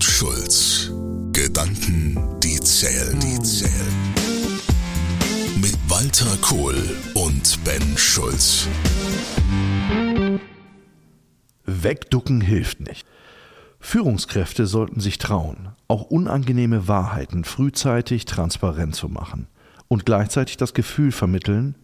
und 0.00 0.04
Schulz. 0.04 0.90
Gedanken, 1.32 2.16
die 2.42 2.58
zählen, 2.60 3.20
die 3.20 3.38
zählen. 3.40 4.14
Mit 5.60 5.76
Walter 5.88 6.38
Kohl 6.40 6.74
und 7.12 7.62
Ben 7.64 7.98
Schulz. 7.98 8.66
Wegducken 11.66 12.40
hilft 12.40 12.80
nicht. 12.80 13.06
Führungskräfte 13.78 14.66
sollten 14.66 15.00
sich 15.00 15.18
trauen, 15.18 15.68
auch 15.86 16.04
unangenehme 16.04 16.88
Wahrheiten 16.88 17.44
frühzeitig 17.44 18.24
transparent 18.24 18.94
zu 18.94 19.10
machen 19.10 19.48
und 19.88 20.06
gleichzeitig 20.06 20.56
das 20.56 20.72
Gefühl 20.72 21.12
vermitteln, 21.12 21.74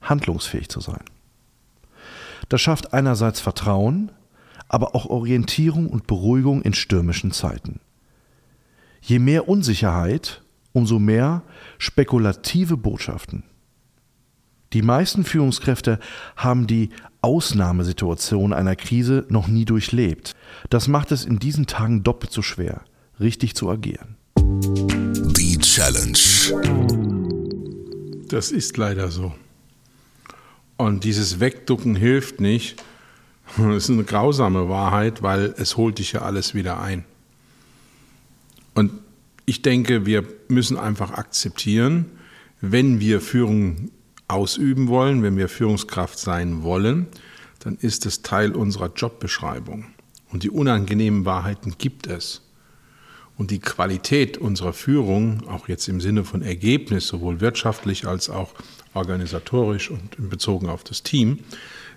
handlungsfähig 0.00 0.68
zu 0.68 0.78
sein. 0.80 1.04
Das 2.48 2.60
schafft 2.60 2.92
einerseits 2.92 3.40
Vertrauen, 3.40 4.12
aber 4.68 4.94
auch 4.94 5.06
Orientierung 5.06 5.88
und 5.88 6.06
Beruhigung 6.06 6.62
in 6.62 6.74
stürmischen 6.74 7.32
Zeiten. 7.32 7.80
Je 9.00 9.18
mehr 9.18 9.48
Unsicherheit, 9.48 10.42
umso 10.72 10.98
mehr 10.98 11.42
spekulative 11.78 12.76
Botschaften. 12.76 13.44
Die 14.72 14.82
meisten 14.82 15.24
Führungskräfte 15.24 16.00
haben 16.36 16.66
die 16.66 16.90
Ausnahmesituation 17.22 18.52
einer 18.52 18.76
Krise 18.76 19.24
noch 19.28 19.48
nie 19.48 19.64
durchlebt. 19.64 20.34
Das 20.70 20.88
macht 20.88 21.12
es 21.12 21.24
in 21.24 21.38
diesen 21.38 21.66
Tagen 21.66 22.02
doppelt 22.02 22.32
so 22.32 22.42
schwer, 22.42 22.82
richtig 23.20 23.54
zu 23.54 23.70
agieren. 23.70 24.16
Die 24.36 25.56
Challenge. 25.58 26.18
Das 28.28 28.50
ist 28.50 28.76
leider 28.76 29.10
so. 29.10 29.32
Und 30.76 31.04
dieses 31.04 31.40
Wegducken 31.40 31.96
hilft 31.96 32.40
nicht. 32.40 32.82
Das 33.56 33.84
ist 33.84 33.90
eine 33.90 34.04
grausame 34.04 34.68
Wahrheit, 34.68 35.22
weil 35.22 35.54
es 35.56 35.76
holt 35.76 35.98
dich 35.98 36.12
ja 36.12 36.22
alles 36.22 36.54
wieder 36.54 36.80
ein. 36.80 37.04
Und 38.74 38.92
ich 39.46 39.62
denke, 39.62 40.04
wir 40.04 40.24
müssen 40.48 40.76
einfach 40.76 41.12
akzeptieren, 41.12 42.06
wenn 42.60 43.00
wir 43.00 43.20
Führung 43.20 43.90
ausüben 44.28 44.88
wollen, 44.88 45.22
wenn 45.22 45.36
wir 45.36 45.48
Führungskraft 45.48 46.18
sein 46.18 46.62
wollen, 46.62 47.06
dann 47.60 47.76
ist 47.76 48.06
es 48.06 48.22
Teil 48.22 48.52
unserer 48.52 48.92
Jobbeschreibung. 48.94 49.86
Und 50.30 50.42
die 50.42 50.50
unangenehmen 50.50 51.24
Wahrheiten 51.24 51.74
gibt 51.78 52.06
es. 52.06 52.42
Und 53.38 53.50
die 53.50 53.58
Qualität 53.58 54.38
unserer 54.38 54.72
Führung, 54.72 55.46
auch 55.48 55.68
jetzt 55.68 55.88
im 55.88 56.00
Sinne 56.00 56.24
von 56.24 56.42
Ergebnis, 56.42 57.06
sowohl 57.06 57.40
wirtschaftlich 57.40 58.06
als 58.06 58.30
auch 58.30 58.54
organisatorisch 58.94 59.90
und 59.90 60.30
bezogen 60.30 60.68
auf 60.68 60.84
das 60.84 61.02
Team, 61.02 61.40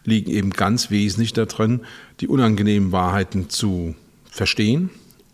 liegen 0.04 0.32
eben 0.32 0.52
ganz 0.52 0.92
wesentlich 0.92 1.34
darin, 1.34 1.82
die 2.20 2.28
unangenehmen 2.28 2.92
Wahrheiten 2.92 3.50
zu 3.50 3.96
verstehen 4.30 4.90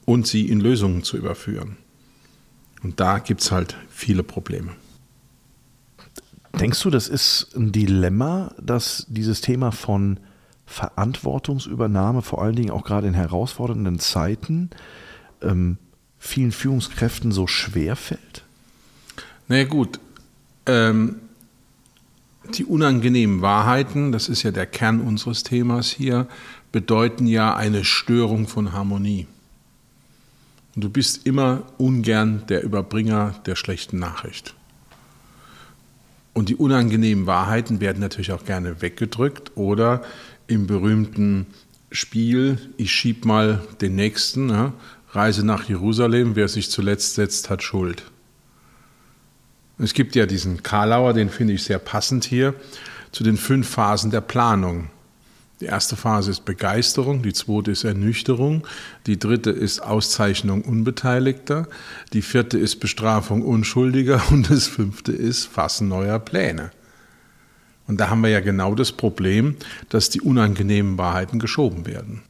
und 0.06 0.28
sie 0.28 0.48
in 0.50 0.60
Lösungen 0.60 1.04
zu 1.04 1.18
überführen. 1.18 1.78
Und 2.84 3.00
da 3.00 3.20
gibt 3.20 3.42
es 3.42 3.52
halt 3.52 3.76
viele 3.90 4.24
Probleme. 4.24 4.72
Denkst 6.60 6.82
du, 6.84 6.90
das 6.90 7.08
ist 7.08 7.54
ein 7.56 7.72
Dilemma, 7.72 8.54
dass 8.62 9.06
dieses 9.10 9.42
Thema 9.42 9.72
von 9.72 10.20
Verantwortungsübernahme, 10.66 12.22
vor 12.22 12.42
allen 12.42 12.56
Dingen 12.56 12.72
auch 12.72 12.84
gerade 12.84 13.08
in 13.08 13.14
herausfordernden 13.14 14.00
Zeiten, 14.00 14.70
ähm, 15.42 15.78
vielen 16.18 16.52
Führungskräften 16.52 17.32
so 17.32 17.46
schwer 17.48 17.96
fällt? 17.96 18.44
Na 19.48 19.56
naja, 19.56 19.66
gut, 19.66 20.00
ähm, 20.66 21.18
die 22.54 22.66
unangenehmen 22.66 23.42
Wahrheiten, 23.42 24.12
das 24.12 24.30
ist 24.30 24.44
ja 24.44 24.52
der 24.52 24.66
Kern 24.66 25.02
unseres 25.02 25.44
Themas 25.44 25.90
hier, 25.90 26.28
bedeuten 26.72 27.28
ja 27.28 27.56
eine 27.56 27.84
Störung 27.84 28.48
von 28.48 28.74
Harmonie. 28.74 29.28
Und 30.76 30.84
du 30.84 30.90
bist 30.90 31.26
immer 31.26 31.64
ungern 31.78 32.44
der 32.50 32.64
Überbringer 32.64 33.36
der 33.46 33.56
schlechten 33.56 33.98
Nachricht. 33.98 34.54
Und 36.34 36.50
die 36.50 36.56
unangenehmen 36.56 37.28
Wahrheiten 37.28 37.80
werden 37.80 38.02
natürlich 38.02 38.34
auch 38.34 38.44
gerne 38.44 38.82
weggedrückt 38.82 39.56
oder 39.56 40.04
im 40.48 40.68
berühmten 40.68 41.48
Spiel, 41.92 42.58
ich 42.76 42.92
schieb 42.92 43.24
mal 43.24 43.66
den 43.80 43.96
nächsten, 43.96 44.50
ja, 44.50 44.74
Reise 45.12 45.46
nach 45.46 45.64
Jerusalem, 45.70 46.36
wer 46.36 46.50
sich 46.50 46.70
zuletzt 46.70 47.16
setzt, 47.16 47.50
hat 47.50 47.64
Schuld. 47.64 48.04
Es 49.78 49.94
gibt 49.94 50.16
ja 50.16 50.26
diesen 50.26 50.64
Karlauer, 50.64 51.14
den 51.14 51.30
finde 51.30 51.54
ich 51.54 51.64
sehr 51.64 51.80
passend 51.80 52.24
hier, 52.24 52.54
zu 53.12 53.24
den 53.24 53.38
fünf 53.38 53.70
Phasen 53.70 54.12
der 54.12 54.22
Planung. 54.22 54.90
Die 55.62 55.66
erste 55.66 55.96
Phase 55.96 56.32
ist 56.32 56.44
Begeisterung, 56.44 57.22
die 57.22 57.32
zweite 57.32 57.72
ist 57.72 57.86
Ernüchterung, 57.86 58.68
die 59.06 59.18
dritte 59.18 59.52
ist 59.52 59.80
Auszeichnung 59.80 60.64
Unbeteiligter, 60.64 61.68
die 62.12 62.22
vierte 62.22 62.58
ist 62.58 62.82
Bestrafung 62.82 63.42
Unschuldiger 63.42 64.22
und 64.32 64.50
das 64.50 64.68
fünfte 64.68 65.14
ist 65.14 65.46
Fassen 65.46 65.88
neuer 65.88 66.20
Pläne. 66.20 66.72
Und 67.88 68.00
da 68.00 68.10
haben 68.10 68.22
wir 68.22 68.30
ja 68.30 68.42
genau 68.42 68.76
das 68.76 68.92
Problem, 68.92 69.56
dass 69.90 70.10
die 70.10 70.22
unangenehmen 70.22 70.98
Wahrheiten 70.98 71.40
geschoben 71.40 71.86
werden. 71.86 72.24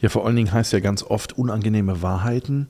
Ja, 0.00 0.08
vor 0.08 0.26
allen 0.26 0.36
Dingen 0.36 0.52
heißt 0.52 0.72
ja 0.72 0.80
ganz 0.80 1.02
oft 1.02 1.38
unangenehme 1.38 2.02
Wahrheiten, 2.02 2.68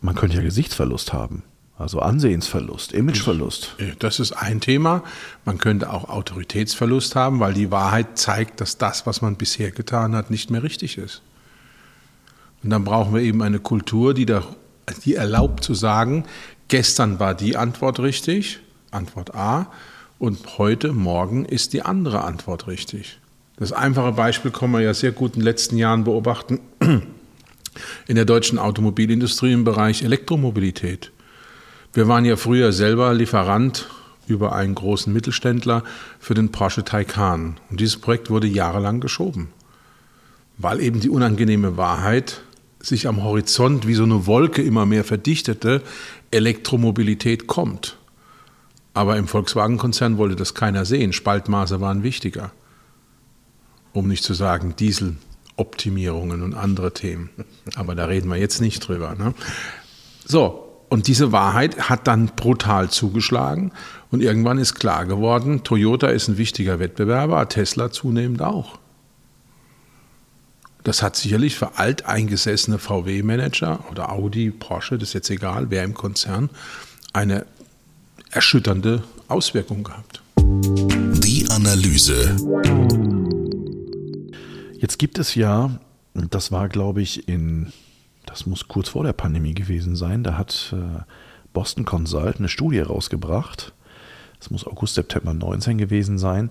man 0.00 0.14
könnte 0.14 0.36
ja 0.36 0.42
Gesichtsverlust 0.42 1.12
haben. 1.12 1.42
Also 1.78 2.00
Ansehensverlust, 2.00 2.92
Imageverlust. 2.92 3.76
Das 4.00 4.18
ist 4.18 4.32
ein 4.32 4.60
Thema. 4.60 5.04
Man 5.44 5.58
könnte 5.58 5.92
auch 5.92 6.08
Autoritätsverlust 6.08 7.14
haben, 7.14 7.38
weil 7.38 7.54
die 7.54 7.70
Wahrheit 7.70 8.18
zeigt, 8.18 8.60
dass 8.60 8.78
das, 8.78 9.06
was 9.06 9.22
man 9.22 9.36
bisher 9.36 9.70
getan 9.70 10.16
hat, 10.16 10.28
nicht 10.28 10.50
mehr 10.50 10.64
richtig 10.64 10.98
ist. 10.98 11.22
Und 12.64 12.70
dann 12.70 12.82
brauchen 12.82 13.14
wir 13.14 13.22
eben 13.22 13.42
eine 13.42 13.60
Kultur, 13.60 14.12
die, 14.12 14.26
da, 14.26 14.42
die 15.04 15.14
erlaubt 15.14 15.62
zu 15.62 15.74
sagen, 15.74 16.24
gestern 16.66 17.20
war 17.20 17.34
die 17.34 17.56
Antwort 17.56 18.00
richtig, 18.00 18.58
Antwort 18.90 19.36
A, 19.36 19.70
und 20.18 20.58
heute, 20.58 20.92
morgen 20.92 21.44
ist 21.44 21.74
die 21.74 21.82
andere 21.82 22.24
Antwort 22.24 22.66
richtig. 22.66 23.20
Das 23.56 23.72
einfache 23.72 24.10
Beispiel 24.10 24.50
können 24.50 24.72
wir 24.72 24.80
ja 24.80 24.94
sehr 24.94 25.12
gut 25.12 25.34
in 25.34 25.40
den 25.40 25.44
letzten 25.44 25.76
Jahren 25.76 26.02
beobachten 26.02 26.58
in 28.08 28.16
der 28.16 28.24
deutschen 28.24 28.58
Automobilindustrie 28.58 29.52
im 29.52 29.62
Bereich 29.62 30.02
Elektromobilität. 30.02 31.12
Wir 31.92 32.06
waren 32.08 32.24
ja 32.24 32.36
früher 32.36 32.72
selber 32.72 33.14
Lieferant 33.14 33.88
über 34.26 34.54
einen 34.54 34.74
großen 34.74 35.12
Mittelständler 35.12 35.84
für 36.18 36.34
den 36.34 36.52
Porsche 36.52 36.84
Taycan. 36.84 37.58
Und 37.70 37.80
dieses 37.80 37.96
Projekt 37.96 38.30
wurde 38.30 38.46
jahrelang 38.46 39.00
geschoben, 39.00 39.48
weil 40.58 40.80
eben 40.80 41.00
die 41.00 41.08
unangenehme 41.08 41.76
Wahrheit 41.76 42.42
sich 42.80 43.08
am 43.08 43.24
Horizont 43.24 43.86
wie 43.86 43.94
so 43.94 44.04
eine 44.04 44.26
Wolke 44.26 44.62
immer 44.62 44.86
mehr 44.86 45.02
verdichtete, 45.02 45.82
Elektromobilität 46.30 47.46
kommt. 47.46 47.96
Aber 48.94 49.16
im 49.16 49.28
Volkswagen-Konzern 49.28 50.18
wollte 50.18 50.36
das 50.36 50.54
keiner 50.54 50.84
sehen. 50.84 51.12
Spaltmaße 51.12 51.80
waren 51.80 52.02
wichtiger. 52.02 52.52
Um 53.92 54.08
nicht 54.08 54.24
zu 54.24 54.34
sagen 54.34 54.74
Dieseloptimierungen 54.78 56.42
und 56.42 56.54
andere 56.54 56.92
Themen. 56.92 57.30
Aber 57.74 57.94
da 57.94 58.04
reden 58.04 58.28
wir 58.28 58.36
jetzt 58.36 58.60
nicht 58.60 58.86
drüber. 58.86 59.14
Ne? 59.14 59.34
So, 60.24 60.67
und 60.88 61.06
diese 61.06 61.32
Wahrheit 61.32 61.88
hat 61.88 62.06
dann 62.06 62.26
brutal 62.28 62.90
zugeschlagen. 62.90 63.72
Und 64.10 64.22
irgendwann 64.22 64.58
ist 64.58 64.74
klar 64.74 65.04
geworden, 65.04 65.62
Toyota 65.64 66.08
ist 66.08 66.28
ein 66.28 66.38
wichtiger 66.38 66.78
Wettbewerber, 66.78 67.48
Tesla 67.48 67.90
zunehmend 67.90 68.42
auch. 68.42 68.78
Das 70.84 71.02
hat 71.02 71.16
sicherlich 71.16 71.56
für 71.56 71.76
alteingesessene 71.78 72.78
VW-Manager 72.78 73.84
oder 73.90 74.10
Audi, 74.10 74.50
Porsche, 74.50 74.96
das 74.96 75.10
ist 75.10 75.14
jetzt 75.14 75.30
egal, 75.30 75.66
wer 75.68 75.84
im 75.84 75.92
Konzern, 75.92 76.48
eine 77.12 77.44
erschütternde 78.30 79.02
Auswirkung 79.26 79.84
gehabt. 79.84 80.22
Die 80.38 81.46
Analyse. 81.50 82.36
Jetzt 84.78 84.98
gibt 84.98 85.18
es 85.18 85.34
ja, 85.34 85.78
das 86.14 86.52
war 86.52 86.70
glaube 86.70 87.02
ich 87.02 87.28
in 87.28 87.72
das 88.28 88.46
muss 88.46 88.68
kurz 88.68 88.90
vor 88.90 89.04
der 89.04 89.12
Pandemie 89.12 89.54
gewesen 89.54 89.96
sein, 89.96 90.22
da 90.22 90.36
hat 90.36 90.74
äh, 90.76 91.02
Boston 91.52 91.84
Consult 91.84 92.38
eine 92.38 92.48
Studie 92.48 92.80
rausgebracht, 92.80 93.72
das 94.38 94.50
muss 94.50 94.66
August, 94.66 94.94
September 94.94 95.34
19 95.34 95.78
gewesen 95.78 96.18
sein, 96.18 96.50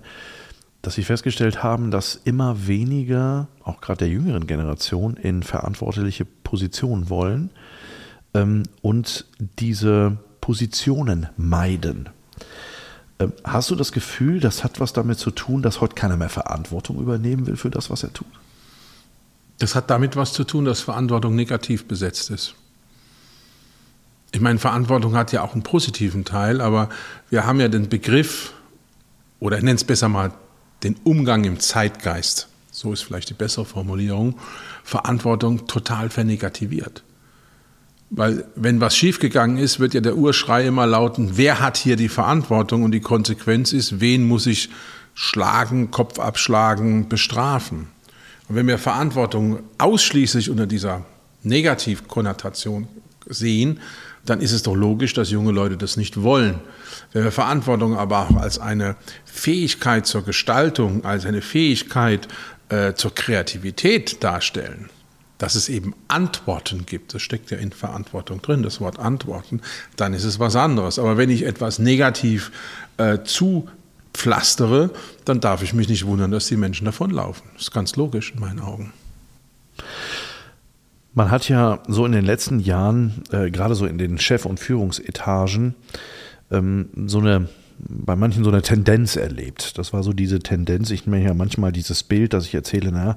dass 0.82 0.94
sie 0.94 1.04
festgestellt 1.04 1.62
haben, 1.62 1.90
dass 1.90 2.14
immer 2.16 2.66
weniger, 2.66 3.48
auch 3.64 3.80
gerade 3.80 3.98
der 3.98 4.08
jüngeren 4.08 4.46
Generation, 4.46 5.16
in 5.16 5.42
verantwortliche 5.42 6.24
Positionen 6.24 7.10
wollen 7.10 7.50
ähm, 8.34 8.64
und 8.82 9.26
diese 9.58 10.18
Positionen 10.40 11.28
meiden. 11.36 12.08
Ähm, 13.18 13.32
hast 13.44 13.70
du 13.70 13.74
das 13.74 13.92
Gefühl, 13.92 14.40
das 14.40 14.64
hat 14.64 14.80
was 14.80 14.92
damit 14.92 15.18
zu 15.18 15.30
tun, 15.30 15.62
dass 15.62 15.80
heute 15.80 15.94
keiner 15.94 16.16
mehr 16.16 16.28
Verantwortung 16.28 17.00
übernehmen 17.00 17.46
will 17.46 17.56
für 17.56 17.70
das, 17.70 17.90
was 17.90 18.02
er 18.02 18.12
tut? 18.12 18.28
Das 19.58 19.74
hat 19.74 19.90
damit 19.90 20.16
was 20.16 20.32
zu 20.32 20.44
tun, 20.44 20.64
dass 20.64 20.80
Verantwortung 20.80 21.34
negativ 21.34 21.86
besetzt 21.86 22.30
ist. 22.30 22.54
Ich 24.32 24.40
meine, 24.40 24.58
Verantwortung 24.58 25.16
hat 25.16 25.32
ja 25.32 25.42
auch 25.42 25.54
einen 25.54 25.62
positiven 25.62 26.24
Teil, 26.24 26.60
aber 26.60 26.90
wir 27.30 27.46
haben 27.46 27.60
ja 27.60 27.68
den 27.68 27.88
Begriff, 27.88 28.52
oder 29.40 29.56
ich 29.56 29.64
nenne 29.64 29.76
es 29.76 29.84
besser 29.84 30.08
mal, 30.08 30.32
den 30.82 30.96
Umgang 31.04 31.44
im 31.44 31.58
Zeitgeist 31.58 32.48
so 32.78 32.92
ist 32.92 33.02
vielleicht 33.02 33.28
die 33.30 33.34
bessere 33.34 33.64
Formulierung, 33.64 34.38
Verantwortung 34.84 35.66
total 35.66 36.10
vernegativiert. 36.10 37.02
Weil 38.10 38.46
wenn 38.54 38.80
was 38.80 38.96
schiefgegangen 38.96 39.58
ist, 39.58 39.80
wird 39.80 39.94
ja 39.94 40.00
der 40.00 40.16
Urschrei 40.16 40.66
immer 40.66 40.86
lauten, 40.86 41.32
wer 41.36 41.60
hat 41.60 41.76
hier 41.76 41.96
die 41.96 42.08
Verantwortung 42.08 42.84
und 42.84 42.92
die 42.92 43.00
Konsequenz 43.00 43.72
ist, 43.72 44.00
wen 44.00 44.26
muss 44.26 44.46
ich 44.46 44.70
schlagen, 45.12 45.90
Kopf 45.90 46.18
abschlagen, 46.18 47.08
bestrafen. 47.08 47.88
Und 48.48 48.56
wenn 48.56 48.66
wir 48.66 48.78
Verantwortung 48.78 49.60
ausschließlich 49.78 50.50
unter 50.50 50.66
dieser 50.66 51.04
Negativkonnotation 51.42 52.88
sehen, 53.26 53.80
dann 54.24 54.40
ist 54.40 54.52
es 54.52 54.62
doch 54.62 54.74
logisch, 54.74 55.14
dass 55.14 55.30
junge 55.30 55.52
Leute 55.52 55.76
das 55.76 55.96
nicht 55.96 56.22
wollen. 56.22 56.60
Wenn 57.12 57.24
wir 57.24 57.32
Verantwortung 57.32 57.96
aber 57.96 58.20
auch 58.20 58.36
als 58.36 58.58
eine 58.58 58.96
Fähigkeit 59.24 60.06
zur 60.06 60.24
Gestaltung, 60.24 61.04
als 61.04 61.24
eine 61.24 61.42
Fähigkeit 61.42 62.28
äh, 62.68 62.94
zur 62.94 63.14
Kreativität 63.14 64.22
darstellen, 64.22 64.90
dass 65.38 65.54
es 65.54 65.68
eben 65.68 65.94
Antworten 66.08 66.84
gibt, 66.84 67.14
das 67.14 67.22
steckt 67.22 67.50
ja 67.50 67.58
in 67.58 67.70
Verantwortung 67.70 68.42
drin, 68.42 68.62
das 68.62 68.80
Wort 68.80 68.98
Antworten, 68.98 69.60
dann 69.96 70.12
ist 70.12 70.24
es 70.24 70.38
was 70.38 70.56
anderes. 70.56 70.98
Aber 70.98 71.16
wenn 71.16 71.30
ich 71.30 71.46
etwas 71.46 71.78
negativ 71.78 72.50
äh, 72.96 73.22
zupflastere, 74.18 74.90
dann 75.24 75.40
darf 75.40 75.62
ich 75.62 75.72
mich 75.72 75.88
nicht 75.88 76.04
wundern, 76.06 76.30
dass 76.30 76.48
die 76.48 76.56
Menschen 76.56 76.84
davonlaufen. 76.84 77.48
Das 77.54 77.62
ist 77.62 77.70
ganz 77.70 77.96
logisch 77.96 78.32
in 78.34 78.40
meinen 78.40 78.60
Augen. 78.60 78.92
Man 81.14 81.30
hat 81.30 81.48
ja 81.48 81.80
so 81.86 82.04
in 82.04 82.12
den 82.12 82.24
letzten 82.24 82.60
Jahren, 82.60 83.22
äh, 83.30 83.50
gerade 83.50 83.74
so 83.74 83.86
in 83.86 83.98
den 83.98 84.18
Chef- 84.18 84.44
und 84.44 84.60
Führungsetagen, 84.60 85.74
ähm, 86.50 86.88
so 87.06 87.18
eine 87.18 87.48
bei 87.78 88.16
manchen 88.16 88.44
so 88.44 88.50
eine 88.50 88.62
Tendenz 88.62 89.16
erlebt. 89.16 89.78
Das 89.78 89.92
war 89.92 90.02
so 90.02 90.12
diese 90.12 90.40
Tendenz. 90.40 90.90
Ich 90.90 91.06
nehme 91.06 91.22
ja 91.22 91.34
manchmal 91.34 91.72
dieses 91.72 92.02
Bild, 92.02 92.32
dass 92.32 92.46
ich 92.46 92.54
erzähle, 92.54 92.90
na, 92.92 93.16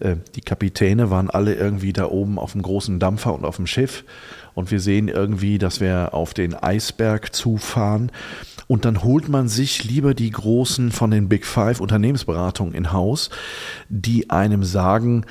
äh, 0.00 0.16
die 0.34 0.40
Kapitäne 0.40 1.10
waren 1.10 1.30
alle 1.30 1.54
irgendwie 1.54 1.92
da 1.92 2.06
oben 2.06 2.38
auf 2.38 2.52
dem 2.52 2.62
großen 2.62 2.98
Dampfer 2.98 3.34
und 3.34 3.44
auf 3.44 3.56
dem 3.56 3.66
Schiff 3.66 4.04
und 4.54 4.70
wir 4.70 4.80
sehen 4.80 5.08
irgendwie, 5.08 5.58
dass 5.58 5.80
wir 5.80 6.14
auf 6.14 6.34
den 6.34 6.54
Eisberg 6.54 7.34
zufahren 7.34 8.10
und 8.66 8.84
dann 8.84 9.02
holt 9.02 9.28
man 9.28 9.48
sich 9.48 9.84
lieber 9.84 10.14
die 10.14 10.30
großen 10.30 10.90
von 10.90 11.10
den 11.10 11.28
Big 11.28 11.44
Five 11.44 11.80
Unternehmensberatungen 11.80 12.74
in 12.74 12.92
Haus, 12.92 13.30
die 13.88 14.30
einem 14.30 14.64
sagen, 14.64 15.26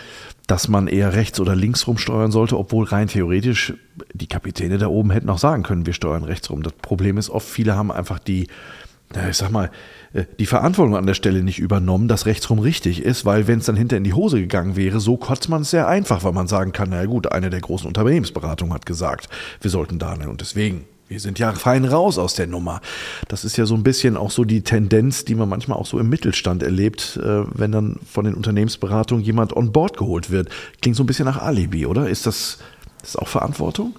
dass 0.48 0.68
man 0.68 0.88
eher 0.88 1.14
rechts 1.14 1.40
oder 1.40 1.56
links 1.56 1.88
rumsteuern 1.88 2.32
sollte, 2.32 2.58
obwohl 2.58 2.86
rein 2.86 3.08
theoretisch 3.08 3.74
die 4.14 4.28
Kapitäne 4.28 4.78
da 4.78 4.88
oben 4.88 5.12
hätten 5.12 5.30
auch 5.30 5.38
sagen 5.38 5.64
können, 5.64 5.86
wir 5.86 5.94
steuern 5.94 6.24
rechts 6.24 6.50
rum. 6.50 6.64
Das 6.64 6.74
Problem 6.74 7.18
ist 7.18 7.30
oft, 7.30 7.48
viele 7.48 7.76
haben 7.76 7.92
einfach 7.92 8.20
die, 8.20 8.48
ich 9.30 9.38
sag 9.38 9.52
mal, 9.52 9.72
äh, 10.12 10.26
die 10.40 10.46
Verantwortung 10.46 10.98
an 10.98 11.08
der 11.08 11.14
Stelle 11.14 11.44
nicht 11.44 11.60
übernommen, 11.60 12.08
dass 12.08 12.26
rechtsrum 12.26 12.60
richtig 12.60 13.04
ist, 13.04 13.26
weil 13.26 13.48
wenn 13.48 13.60
es 13.60 13.66
dann 13.66 13.78
hinter 13.78 13.96
in 13.96 14.04
die 14.04 14.14
Hose 14.14 14.40
gegangen 14.40 14.76
wäre, 14.76 15.00
so 15.00 15.16
kotzt 15.16 15.48
man 15.48 15.62
es 15.62 15.70
sehr 15.70 15.88
einfach, 15.88 16.24
weil 16.24 16.34
man 16.34 16.48
sagen 16.48 16.74
kann, 16.74 16.90
na 16.90 17.06
gut, 17.06 17.32
eine 17.32 17.50
der 17.50 17.62
großen 17.62 17.88
Unternehmensberatungen 17.88 18.74
hat 18.74 18.86
gesagt, 18.86 19.30
wir 19.62 19.72
sollten 19.72 19.98
da 19.98 20.14
und 20.14 20.42
deswegen 20.42 20.86
wir 21.14 21.20
sind 21.20 21.38
ja 21.38 21.54
fein 21.54 21.86
raus 21.86 22.18
aus 22.18 22.34
der 22.34 22.48
Nummer. 22.48 22.82
Das 23.28 23.46
ist 23.46 23.56
ja 23.56 23.68
so 23.68 23.76
ein 23.76 23.84
bisschen 23.84 24.18
auch 24.18 24.32
so 24.32 24.46
die 24.46 24.62
Tendenz, 24.62 25.26
die 25.26 25.36
man 25.36 25.48
manchmal 25.48 25.78
auch 25.78 25.86
so 25.86 26.00
im 26.00 26.10
Mittelstand 26.10 26.64
erlebt, 26.64 27.20
äh, 27.22 27.44
wenn 27.54 27.72
dann 27.72 28.00
von 28.12 28.26
den 28.26 28.34
Unternehmensberatungen 28.34 29.24
jemand 29.24 29.56
on 29.56 29.72
board 29.72 29.96
geholt 29.96 30.32
wird. 30.32 30.50
Klingt 30.82 30.98
so 30.98 31.04
ein 31.04 31.06
bisschen 31.06 31.26
nach 31.26 31.38
Alibi, 31.38 31.86
oder? 31.86 32.10
Ist 32.10 32.26
das, 32.26 32.58
das 33.02 33.16
auch 33.16 33.28
Verantwortung? 33.28 33.96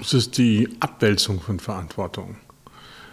Es 0.00 0.14
ist 0.14 0.38
die 0.38 0.70
Abwälzung 0.80 1.38
von 1.38 1.60
Verantwortung. 1.60 2.36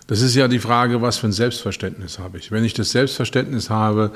Das 0.08 0.22
ist 0.22 0.34
ja 0.36 0.48
die 0.48 0.60
Frage, 0.60 1.02
was 1.02 1.18
für 1.18 1.28
ein 1.28 1.34
Selbstverständnis 1.34 2.20
habe 2.20 2.38
ich. 2.38 2.54
Wenn 2.54 2.64
ich 2.64 2.74
das 2.74 2.92
Selbstverständnis 2.92 3.70
habe, 3.70 4.12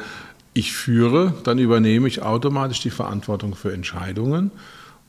ich 0.53 0.71
führe, 0.71 1.33
dann 1.43 1.59
übernehme 1.59 2.07
ich 2.07 2.21
automatisch 2.21 2.79
die 2.79 2.89
Verantwortung 2.89 3.53
für 3.53 3.73
Entscheidungen. 3.73 4.51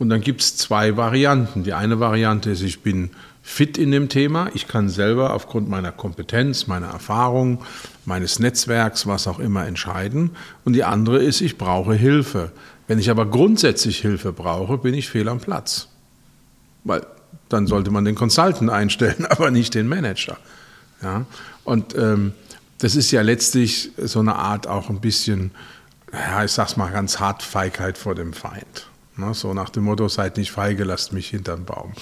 Und 0.01 0.09
dann 0.09 0.21
gibt 0.21 0.41
es 0.41 0.57
zwei 0.57 0.97
Varianten. 0.97 1.63
Die 1.63 1.73
eine 1.73 2.01
Variante 2.01 2.51
ist, 2.51 2.63
ich 2.63 2.81
bin 2.81 3.11
fit 3.47 3.77
in 3.77 3.91
dem 3.91 4.09
Thema. 4.09 4.49
Ich 4.55 4.67
kann 4.67 4.89
selber 4.89 5.35
aufgrund 5.35 5.69
meiner 5.69 5.93
Kompetenz, 5.93 6.67
meiner 6.67 6.89
Erfahrung, 6.89 7.63
meines 8.07 8.39
Netzwerks, 8.39 9.07
was 9.07 9.29
auch 9.29 9.39
immer 9.39 9.67
entscheiden. 9.67 10.31
Und 10.65 10.73
die 10.73 10.83
andere 10.83 11.23
ist, 11.23 11.43
ich 11.43 11.59
brauche 11.59 11.95
Hilfe. 11.95 12.53
Wenn 12.89 12.99
ich 12.99 13.11
aber 13.11 13.27
grundsätzlich 13.27 13.99
Hilfe 13.99 14.33
brauche, 14.33 14.79
bin 14.79 14.95
ich 14.95 15.11
fehl 15.11 15.29
am 15.29 15.41
Platz. 15.41 15.89
Weil 16.85 17.07
dann 17.51 17.67
sollte 17.67 17.91
man 17.91 18.07
den 18.07 18.15
Consultant 18.15 18.71
einstellen, 18.71 19.27
aber 19.29 19.51
nicht 19.51 19.75
den 19.75 19.89
Manager. 19.89 20.39
Ja? 21.03 21.27
Und 21.65 21.95
ähm, 21.97 22.33
das 22.79 22.97
ist 22.97 23.11
ja 23.11 23.21
letztlich 23.21 23.93
so 23.99 24.21
eine 24.21 24.37
Art 24.37 24.67
auch 24.67 24.89
ein 24.89 25.01
bisschen, 25.01 25.51
ja, 26.13 26.45
ich 26.45 26.51
sag's 26.51 26.79
mal 26.79 26.91
ganz 26.91 27.21
hart, 27.21 27.43
Feigheit 27.43 27.99
vor 27.99 28.15
dem 28.15 28.33
Feind. 28.33 28.89
Ne? 29.19 29.35
So 29.35 29.53
nach 29.53 29.69
dem 29.69 29.85
Motto, 29.85 30.09
seid 30.09 30.39
nicht 30.39 30.51
feige, 30.51 30.85
lasst 30.85 31.13
mich 31.13 31.29
hinterm 31.29 31.67
Baum. 31.67 31.93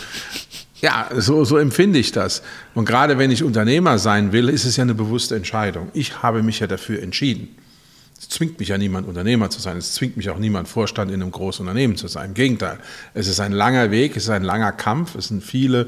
Ja, 0.82 1.08
so, 1.16 1.44
so 1.44 1.58
empfinde 1.58 2.00
ich 2.00 2.10
das. 2.10 2.42
Und 2.74 2.86
gerade 2.86 3.16
wenn 3.16 3.30
ich 3.30 3.44
Unternehmer 3.44 3.98
sein 3.98 4.32
will, 4.32 4.48
ist 4.48 4.64
es 4.64 4.76
ja 4.76 4.82
eine 4.82 4.94
bewusste 4.94 5.36
Entscheidung. 5.36 5.88
Ich 5.94 6.22
habe 6.24 6.42
mich 6.42 6.58
ja 6.58 6.66
dafür 6.66 7.00
entschieden. 7.00 7.56
Es 8.18 8.28
zwingt 8.28 8.58
mich 8.58 8.68
ja 8.68 8.78
niemand, 8.78 9.06
Unternehmer 9.06 9.48
zu 9.48 9.60
sein. 9.60 9.76
Es 9.76 9.94
zwingt 9.94 10.16
mich 10.16 10.28
auch 10.28 10.38
niemand, 10.38 10.68
Vorstand 10.68 11.12
in 11.12 11.22
einem 11.22 11.30
großen 11.30 11.64
Unternehmen 11.64 11.96
zu 11.96 12.08
sein. 12.08 12.30
Im 12.30 12.34
Gegenteil. 12.34 12.78
Es 13.14 13.28
ist 13.28 13.38
ein 13.38 13.52
langer 13.52 13.92
Weg, 13.92 14.16
es 14.16 14.24
ist 14.24 14.30
ein 14.30 14.42
langer 14.42 14.72
Kampf, 14.72 15.14
es 15.14 15.28
sind 15.28 15.44
viele 15.44 15.86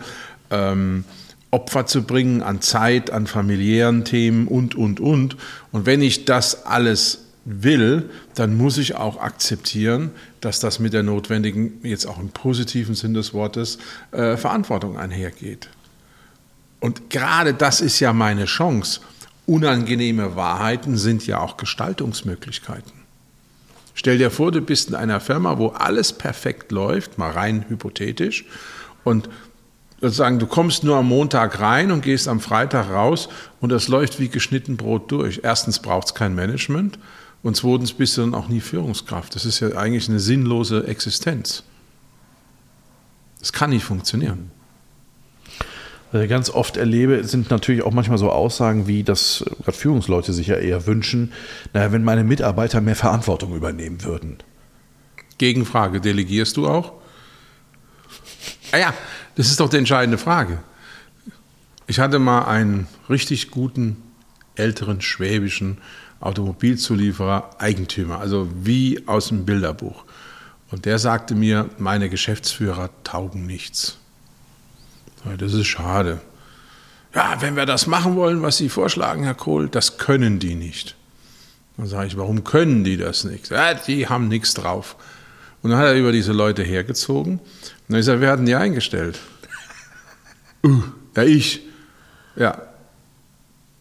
ähm, 0.50 1.04
Opfer 1.50 1.86
zu 1.86 2.04
bringen 2.04 2.42
an 2.42 2.60
Zeit, 2.60 3.10
an 3.10 3.26
familiären 3.26 4.04
Themen 4.04 4.46
und, 4.46 4.76
und, 4.76 5.00
und. 5.00 5.36
Und 5.72 5.86
wenn 5.86 6.02
ich 6.02 6.24
das 6.24 6.66
alles 6.66 7.23
will, 7.44 8.10
dann 8.34 8.56
muss 8.56 8.78
ich 8.78 8.96
auch 8.96 9.20
akzeptieren, 9.20 10.10
dass 10.40 10.60
das 10.60 10.78
mit 10.78 10.92
der 10.92 11.02
notwendigen, 11.02 11.80
jetzt 11.82 12.06
auch 12.06 12.18
im 12.18 12.30
positiven 12.30 12.94
Sinn 12.94 13.14
des 13.14 13.34
Wortes, 13.34 13.78
äh, 14.12 14.36
Verantwortung 14.36 14.98
einhergeht. 14.98 15.68
Und 16.80 17.10
gerade 17.10 17.54
das 17.54 17.80
ist 17.80 18.00
ja 18.00 18.12
meine 18.12 18.46
Chance. 18.46 19.00
Unangenehme 19.46 20.36
Wahrheiten 20.36 20.96
sind 20.96 21.26
ja 21.26 21.40
auch 21.40 21.56
Gestaltungsmöglichkeiten. 21.56 22.92
Stell 23.94 24.18
dir 24.18 24.30
vor, 24.30 24.50
du 24.50 24.60
bist 24.60 24.88
in 24.88 24.94
einer 24.94 25.20
Firma, 25.20 25.58
wo 25.58 25.68
alles 25.68 26.12
perfekt 26.12 26.72
läuft, 26.72 27.18
mal 27.18 27.30
rein 27.30 27.66
hypothetisch, 27.68 28.44
und 29.04 29.28
sozusagen, 30.00 30.38
du 30.38 30.46
kommst 30.46 30.82
nur 30.82 30.96
am 30.96 31.08
Montag 31.08 31.60
rein 31.60 31.92
und 31.92 32.02
gehst 32.02 32.26
am 32.26 32.40
Freitag 32.40 32.90
raus 32.90 33.28
und 33.60 33.70
das 33.70 33.88
läuft 33.88 34.18
wie 34.18 34.28
geschnitten 34.28 34.76
Brot 34.76 35.10
durch. 35.12 35.40
Erstens 35.42 35.78
braucht 35.78 36.08
es 36.08 36.14
kein 36.14 36.34
Management 36.34 36.98
und 37.44 37.56
zweitens 37.56 37.92
bist 37.92 38.16
du 38.16 38.22
dann 38.22 38.34
auch 38.34 38.48
nie 38.48 38.60
Führungskraft. 38.60 39.34
Das 39.34 39.44
ist 39.44 39.60
ja 39.60 39.76
eigentlich 39.76 40.08
eine 40.08 40.18
sinnlose 40.18 40.86
Existenz. 40.88 41.62
Das 43.38 43.52
kann 43.52 43.68
nicht 43.70 43.84
funktionieren. 43.84 44.50
Was 46.10 46.22
ich 46.22 46.30
ganz 46.30 46.48
oft 46.48 46.78
erlebe, 46.78 47.22
sind 47.24 47.50
natürlich 47.50 47.82
auch 47.82 47.92
manchmal 47.92 48.16
so 48.16 48.30
Aussagen 48.30 48.86
wie, 48.86 49.02
dass 49.02 49.44
gerade 49.62 49.76
Führungsleute 49.76 50.32
sich 50.32 50.46
ja 50.46 50.56
eher 50.56 50.86
wünschen, 50.86 51.32
naja, 51.74 51.92
wenn 51.92 52.02
meine 52.02 52.24
Mitarbeiter 52.24 52.80
mehr 52.80 52.96
Verantwortung 52.96 53.54
übernehmen 53.54 54.02
würden. 54.02 54.38
Gegenfrage, 55.36 56.00
delegierst 56.00 56.56
du 56.56 56.66
auch? 56.66 56.94
Ah 58.72 58.78
ja, 58.78 58.94
das 59.34 59.50
ist 59.50 59.60
doch 59.60 59.68
die 59.68 59.76
entscheidende 59.76 60.16
Frage. 60.16 60.60
Ich 61.86 61.98
hatte 61.98 62.18
mal 62.18 62.46
einen 62.46 62.86
richtig 63.10 63.50
guten, 63.50 63.98
älteren 64.54 65.02
schwäbischen 65.02 65.78
Automobilzulieferer, 66.24 67.50
Eigentümer, 67.58 68.18
also 68.18 68.48
wie 68.54 69.06
aus 69.06 69.28
dem 69.28 69.44
Bilderbuch. 69.44 70.04
Und 70.70 70.86
der 70.86 70.98
sagte 70.98 71.34
mir, 71.34 71.68
meine 71.78 72.08
Geschäftsführer 72.08 72.90
taugen 73.04 73.46
nichts. 73.46 73.98
Das 75.38 75.52
ist 75.52 75.66
schade. 75.66 76.20
Ja, 77.14 77.40
wenn 77.40 77.56
wir 77.56 77.66
das 77.66 77.86
machen 77.86 78.16
wollen, 78.16 78.42
was 78.42 78.56
Sie 78.56 78.68
vorschlagen, 78.68 79.24
Herr 79.24 79.34
Kohl, 79.34 79.68
das 79.68 79.98
können 79.98 80.38
die 80.38 80.54
nicht. 80.54 80.96
Dann 81.76 81.86
sage 81.86 82.08
ich, 82.08 82.16
warum 82.16 82.44
können 82.44 82.84
die 82.84 82.96
das 82.96 83.24
nicht? 83.24 83.50
Ja, 83.50 83.74
die 83.74 84.08
haben 84.08 84.28
nichts 84.28 84.54
drauf. 84.54 84.96
Und 85.62 85.70
dann 85.70 85.78
hat 85.78 85.86
er 85.86 85.94
über 85.94 86.12
diese 86.12 86.32
Leute 86.32 86.62
hergezogen. 86.62 87.38
Und 87.38 87.42
dann 87.88 88.00
ist 88.00 88.08
er, 88.08 88.20
wir 88.20 88.30
hatten 88.30 88.46
die 88.46 88.54
eingestellt. 88.54 89.18
Uh, 90.66 90.82
ja, 91.14 91.22
ich. 91.24 91.60
Ja, 92.36 92.62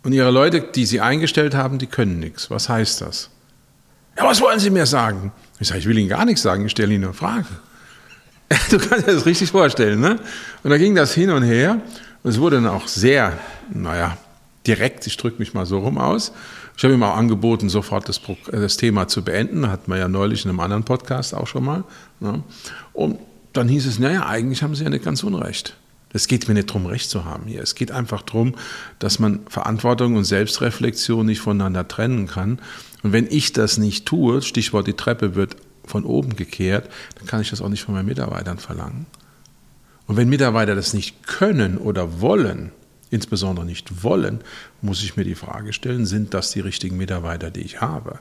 und 0.03 0.13
ihre 0.13 0.31
Leute, 0.31 0.61
die 0.61 0.85
sie 0.85 1.01
eingestellt 1.01 1.55
haben, 1.55 1.79
die 1.79 1.87
können 1.87 2.19
nichts. 2.19 2.49
Was 2.49 2.69
heißt 2.69 3.01
das? 3.01 3.29
Ja, 4.17 4.25
was 4.25 4.41
wollen 4.41 4.59
Sie 4.59 4.69
mir 4.69 4.85
sagen? 4.85 5.31
Ich 5.59 5.67
sage, 5.69 5.79
ich 5.79 5.87
will 5.87 5.97
Ihnen 5.97 6.09
gar 6.09 6.25
nichts 6.25 6.41
sagen, 6.41 6.65
ich 6.65 6.71
stelle 6.71 6.93
Ihnen 6.93 7.05
eine 7.05 7.13
Frage. 7.13 7.45
Du 8.69 8.77
kannst 8.77 9.07
dir 9.07 9.13
das 9.13 9.25
richtig 9.25 9.49
vorstellen, 9.49 9.99
ne? 9.99 10.19
Und 10.63 10.69
da 10.69 10.77
ging 10.77 10.93
das 10.93 11.13
hin 11.13 11.31
und 11.31 11.41
her 11.41 11.81
und 12.21 12.29
es 12.29 12.39
wurde 12.39 12.57
dann 12.57 12.67
auch 12.67 12.87
sehr, 12.87 13.39
naja, 13.73 14.17
direkt, 14.67 15.07
ich 15.07 15.17
drücke 15.17 15.39
mich 15.39 15.55
mal 15.55 15.65
so 15.65 15.79
rum 15.79 15.97
aus. 15.97 16.31
Ich 16.77 16.83
habe 16.83 16.93
ihm 16.93 17.03
auch 17.03 17.15
angeboten, 17.15 17.69
sofort 17.69 18.07
das, 18.09 18.21
das 18.51 18.77
Thema 18.77 19.07
zu 19.07 19.23
beenden. 19.23 19.69
Hatten 19.69 19.91
wir 19.91 19.97
ja 19.97 20.07
neulich 20.07 20.45
in 20.45 20.49
einem 20.49 20.59
anderen 20.59 20.83
Podcast 20.83 21.33
auch 21.33 21.47
schon 21.47 21.65
mal. 21.65 21.83
Ne? 22.19 22.43
Und 22.93 23.19
dann 23.53 23.67
hieß 23.67 23.85
es, 23.85 23.99
naja, 23.99 24.25
eigentlich 24.25 24.63
haben 24.63 24.73
Sie 24.75 24.83
ja 24.83 24.89
nicht 24.89 25.05
ganz 25.05 25.23
unrecht. 25.23 25.75
Es 26.13 26.27
geht 26.27 26.47
mir 26.47 26.53
nicht 26.53 26.69
darum, 26.69 26.85
Recht 26.85 27.09
zu 27.09 27.25
haben 27.25 27.47
hier. 27.47 27.61
Es 27.61 27.73
geht 27.75 27.91
einfach 27.91 28.21
darum, 28.21 28.55
dass 28.99 29.19
man 29.19 29.41
Verantwortung 29.49 30.15
und 30.15 30.23
Selbstreflexion 30.23 31.25
nicht 31.25 31.41
voneinander 31.41 31.87
trennen 31.87 32.27
kann. 32.27 32.59
Und 33.01 33.11
wenn 33.11 33.27
ich 33.29 33.51
das 33.51 33.77
nicht 33.77 34.05
tue, 34.05 34.41
Stichwort 34.43 34.87
die 34.87 34.93
Treppe 34.93 35.35
wird 35.35 35.57
von 35.85 36.05
oben 36.05 36.35
gekehrt, 36.35 36.89
dann 37.17 37.25
kann 37.25 37.41
ich 37.41 37.49
das 37.49 37.61
auch 37.61 37.69
nicht 37.69 37.83
von 37.83 37.95
meinen 37.95 38.05
Mitarbeitern 38.05 38.59
verlangen. 38.59 39.07
Und 40.07 40.15
wenn 40.17 40.29
Mitarbeiter 40.29 40.75
das 40.75 40.93
nicht 40.93 41.25
können 41.25 41.77
oder 41.77 42.21
wollen, 42.21 42.71
insbesondere 43.09 43.65
nicht 43.65 44.03
wollen, 44.03 44.41
muss 44.81 45.03
ich 45.03 45.17
mir 45.17 45.23
die 45.23 45.35
Frage 45.35 45.73
stellen, 45.73 46.05
sind 46.05 46.33
das 46.33 46.51
die 46.51 46.59
richtigen 46.59 46.97
Mitarbeiter, 46.97 47.51
die 47.51 47.61
ich 47.61 47.81
habe? 47.81 48.19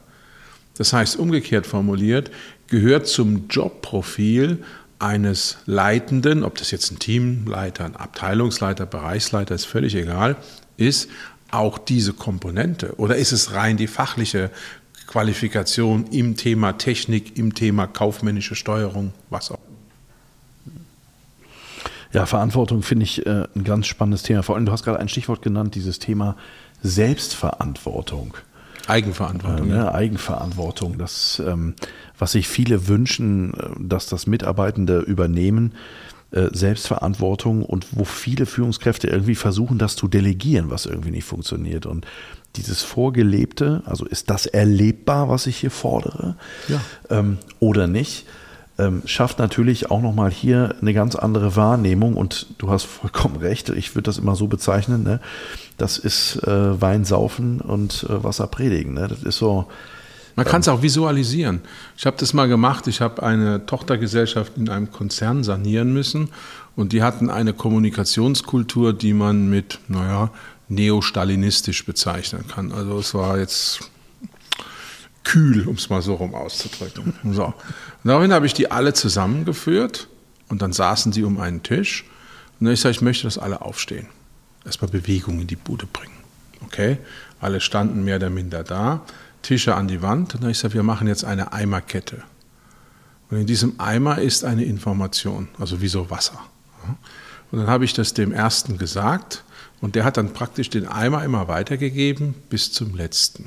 Das 0.77 0.93
heißt, 0.93 1.19
umgekehrt 1.19 1.67
formuliert, 1.67 2.31
gehört 2.69 3.07
zum 3.07 3.49
Jobprofil 3.49 4.65
eines 5.03 5.59
Leitenden, 5.67 6.45
ob 6.45 6.57
das 6.57 6.71
jetzt 6.71 6.91
ein 6.91 6.99
Teamleiter, 6.99 7.85
ein 7.85 7.97
Abteilungsleiter, 7.97 8.87
Bereichsleiter 8.87 9.55
ist 9.55 9.65
völlig 9.65 9.95
egal, 9.95 10.37
ist 10.77 11.09
auch 11.51 11.79
diese 11.79 12.13
Komponente? 12.13 12.95
Oder 12.97 13.17
ist 13.17 13.33
es 13.33 13.53
rein 13.53 13.77
die 13.77 13.87
fachliche 13.87 14.51
Qualifikation 15.07 16.07
im 16.07 16.37
Thema 16.37 16.73
Technik, 16.79 17.37
im 17.37 17.55
Thema 17.55 17.87
kaufmännische 17.87 18.55
Steuerung, 18.55 19.13
was 19.29 19.51
auch? 19.51 19.59
Ja, 22.13 22.27
Verantwortung 22.27 22.83
finde 22.83 23.05
ich 23.05 23.27
äh, 23.27 23.47
ein 23.55 23.65
ganz 23.65 23.87
spannendes 23.87 24.23
Thema. 24.23 24.43
Vor 24.43 24.55
allem, 24.55 24.67
du 24.67 24.73
hast 24.73 24.85
gerade 24.85 24.99
ein 24.99 25.09
Stichwort 25.09 25.43
genannt, 25.43 25.75
dieses 25.75 25.99
Thema 25.99 26.37
Selbstverantwortung. 26.83 28.37
Eigenverantwortung. 28.87 29.71
Äh, 29.71 29.75
ne? 29.75 29.95
Eigenverantwortung. 29.95 30.99
Das, 30.99 31.43
ähm, 31.47 31.75
was 32.23 32.33
sich 32.33 32.47
viele 32.47 32.87
wünschen, 32.87 33.53
äh, 33.55 33.67
dass 33.81 34.07
das 34.07 34.29
Mitarbeitende 34.29 35.01
übernehmen, 35.01 35.73
äh, 36.31 36.51
Selbstverantwortung 36.53 37.65
und 37.65 37.89
wo 37.91 38.05
viele 38.05 38.47
Führungskräfte 38.47 39.09
irgendwie 39.09 39.35
versuchen, 39.35 39.77
das 39.77 39.97
zu 39.97 40.07
delegieren, 40.07 40.71
was 40.71 40.87
irgendwie 40.87 41.11
nicht 41.11 41.25
funktioniert. 41.25 41.85
Und 41.85 42.07
dieses 42.55 42.83
Vorgelebte, 42.83 43.83
also 43.87 44.05
ist 44.07 44.31
das 44.31 44.47
erlebbar, 44.47 45.29
was 45.29 45.49
ich 45.49 45.57
hier 45.57 45.73
fordere 45.73 46.37
ja. 46.69 46.81
ähm, 47.11 47.39
oder 47.59 47.89
nicht? 47.89 48.25
ähm, 48.79 49.03
schafft 49.05 49.39
natürlich 49.39 49.91
auch 49.91 50.01
nochmal 50.01 50.31
hier 50.31 50.77
eine 50.81 50.95
ganz 50.95 51.15
andere 51.17 51.57
Wahrnehmung 51.57 52.15
und 52.15 52.47
du 52.59 52.71
hast 52.71 52.85
vollkommen 52.85 53.37
recht, 53.37 53.69
ich 53.69 53.95
würde 53.95 54.05
das 54.05 54.19
immer 54.19 54.37
so 54.37 54.47
bezeichnen, 54.47 55.03
ne? 55.03 55.21
das 55.77 55.99
ist 55.99 56.37
äh, 56.45 56.81
Wein 56.81 57.05
saufen 57.05 57.61
und 57.61 58.07
äh, 58.09 58.23
Wasser 58.23 58.47
predigen. 58.47 58.95
Ne? 58.95 59.09
Das 59.09 59.23
ist 59.25 59.39
so. 59.39 59.67
Man 60.37 60.47
kann 60.47 60.61
es 60.63 60.69
auch 60.69 60.83
visualisieren. 60.83 61.61
Ich 61.97 62.07
habe 62.07 62.17
das 62.19 62.33
mal 62.33 62.49
gemacht. 62.49 62.87
Ich 62.87 63.01
habe 63.01 63.23
eine 63.23 63.67
Tochtergesellschaft 63.67 64.57
in 64.57 64.69
einem 64.69 64.91
Konzern 64.91 65.45
sanieren 65.45 65.93
müssen 65.93 66.31
und 66.77 66.93
die 66.93 67.03
hatten 67.03 67.31
eine 67.31 67.53
Kommunikationskultur, 67.53 68.93
die 68.93 69.13
man 69.13 69.51
mit, 69.51 69.79
naja, 69.89 70.31
neostalinistisch 70.69 71.85
bezeichnen 71.85 72.47
kann. 72.49 72.73
Also 72.73 72.99
es 72.99 73.15
war 73.15 73.39
jetzt 73.39 73.91
kühl, 75.25 75.67
um 75.69 75.75
es 75.75 75.91
mal 75.91 76.03
so 76.03 76.15
rum 76.15 76.35
auszudrücken. 76.35 77.15
So. 77.33 77.45
Und 77.45 77.55
daraufhin 78.05 78.33
habe 78.33 78.47
ich 78.47 78.55
die 78.55 78.71
alle 78.71 78.95
zusammengeführt 78.95 80.09
und 80.49 80.63
dann 80.63 80.73
saßen 80.73 81.13
sie 81.13 81.25
um 81.25 81.39
einen 81.39 81.63
Tisch. 81.63 82.05
Und 82.59 82.67
dann 82.67 82.75
ich 82.75 82.81
sage, 82.81 82.93
ich 82.93 83.03
möchte, 83.03 83.25
dass 83.25 83.39
alle 83.39 83.63
aufstehen. 83.63 84.09
Erstmal 84.65 84.91
Bewegung 84.91 85.41
in 85.41 85.47
die 85.47 85.57
Bude 85.57 85.87
bringen. 85.87 86.17
Okay? 86.65 86.99
Alle 87.41 87.61
standen 87.61 88.05
mehr 88.05 88.17
oder 88.17 88.31
minder 88.31 88.65
da, 88.65 89.03
Tische 89.43 89.75
an 89.75 89.89
die 89.89 90.03
Wand. 90.03 90.35
Und 90.35 90.43
dann 90.43 90.51
ich 90.51 90.59
sage, 90.59 90.75
wir 90.75 90.83
machen 90.83 91.07
jetzt 91.09 91.25
eine 91.25 91.53
Eimerkette. 91.53 92.23
Und 93.31 93.39
in 93.39 93.47
diesem 93.47 93.81
Eimer 93.81 94.19
ist 94.19 94.45
eine 94.45 94.65
Information, 94.65 95.49
also 95.59 95.81
wie 95.81 95.89
so 95.89 96.11
Wasser. 96.11 96.39
Und 97.51 97.59
dann 97.59 97.67
habe 97.67 97.85
ich 97.85 97.95
das 97.95 98.15
dem 98.15 98.33
ersten 98.33 98.79
gesagt 98.79 99.45
und 99.81 99.95
der 99.95 100.05
hat 100.05 100.17
dann 100.17 100.33
praktisch 100.33 100.71
den 100.71 100.87
Eimer 100.87 101.25
immer 101.25 101.49
weitergegeben 101.49 102.35
bis 102.51 102.73
zum 102.73 102.95
letzten. 102.95 103.45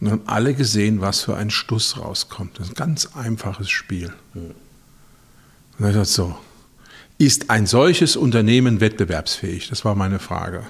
Und 0.00 0.08
dann 0.08 0.10
haben 0.10 0.22
alle 0.26 0.54
gesehen, 0.54 1.00
was 1.00 1.20
für 1.20 1.36
ein 1.36 1.50
Stuss 1.50 1.98
rauskommt. 1.98 2.58
Das 2.58 2.68
ist 2.68 2.72
ein 2.72 2.76
ganz 2.76 3.10
einfaches 3.14 3.70
Spiel. 3.70 4.12
Und 4.34 4.54
dann 5.78 5.86
habe 5.86 5.90
ich 5.90 5.94
gesagt, 5.94 6.08
so, 6.08 6.38
ist 7.18 7.50
ein 7.50 7.66
solches 7.66 8.16
Unternehmen 8.16 8.80
wettbewerbsfähig? 8.80 9.68
Das 9.68 9.84
war 9.84 9.94
meine 9.94 10.18
Frage. 10.18 10.64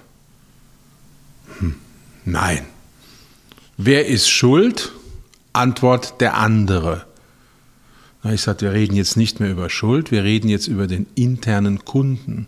Hm, 1.61 1.77
nein. 2.25 2.67
Wer 3.85 4.07
ist 4.07 4.29
schuld? 4.29 4.93
Antwort 5.53 6.21
der 6.21 6.37
andere. 6.37 7.05
Ich 8.25 8.43
sagte, 8.43 8.67
wir 8.67 8.73
reden 8.73 8.95
jetzt 8.95 9.17
nicht 9.17 9.41
mehr 9.41 9.51
über 9.51 9.69
Schuld, 9.69 10.13
wir 10.13 10.23
reden 10.23 10.49
jetzt 10.49 10.69
über 10.69 10.87
den 10.87 11.07
internen 11.15 11.85
Kunden 11.85 12.47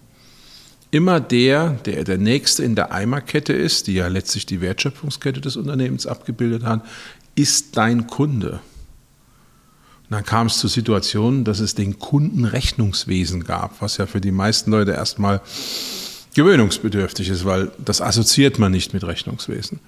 immer 0.95 1.19
der, 1.19 1.71
der 1.71 2.05
der 2.05 2.19
Nächste 2.19 2.63
in 2.63 2.77
der 2.77 2.93
Eimerkette 2.93 3.53
ist, 3.53 3.89
die 3.89 3.95
ja 3.95 4.07
letztlich 4.07 4.47
die 4.47 4.61
Wertschöpfungskette 4.61 5.41
des 5.41 5.57
Unternehmens 5.57 6.07
abgebildet 6.07 6.63
hat, 6.63 6.87
ist 7.35 7.77
dein 7.77 8.07
Kunde. 8.07 8.61
Und 10.05 10.11
dann 10.11 10.25
kam 10.25 10.47
es 10.47 10.59
zu 10.59 10.69
Situationen, 10.69 11.43
dass 11.43 11.59
es 11.59 11.75
den 11.75 11.99
Kundenrechnungswesen 11.99 13.43
gab, 13.43 13.83
was 13.83 13.97
ja 13.97 14.07
für 14.07 14.21
die 14.21 14.31
meisten 14.31 14.71
Leute 14.71 14.93
erstmal 14.93 15.41
gewöhnungsbedürftig 16.37 17.29
ist, 17.29 17.45
weil 17.45 17.73
das 17.85 18.01
assoziiert 18.01 18.61
man 18.61 18.71
nicht 18.71 18.95
mit 18.95 19.03
Rechnungswesen. 19.03 19.81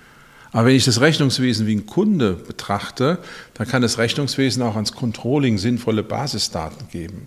Aber 0.57 0.69
wenn 0.69 0.75
ich 0.75 0.87
das 0.87 1.03
Rechnungswesen 1.03 1.67
wie 1.67 1.77
ein 1.77 1.85
Kunde 1.85 2.33
betrachte, 2.33 3.19
dann 3.53 3.69
kann 3.69 3.83
das 3.83 3.99
Rechnungswesen 3.99 4.63
auch 4.63 4.75
ans 4.75 4.93
Controlling 4.93 5.59
sinnvolle 5.59 6.03
Basisdaten 6.03 6.89
geben. 6.89 7.27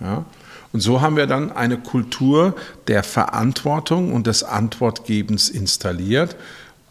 Ja? 0.00 0.24
Und 0.72 0.80
so 0.80 1.00
haben 1.00 1.16
wir 1.16 1.28
dann 1.28 1.52
eine 1.52 1.78
Kultur 1.78 2.56
der 2.88 3.04
Verantwortung 3.04 4.12
und 4.12 4.26
des 4.26 4.42
Antwortgebens 4.42 5.50
installiert, 5.50 6.34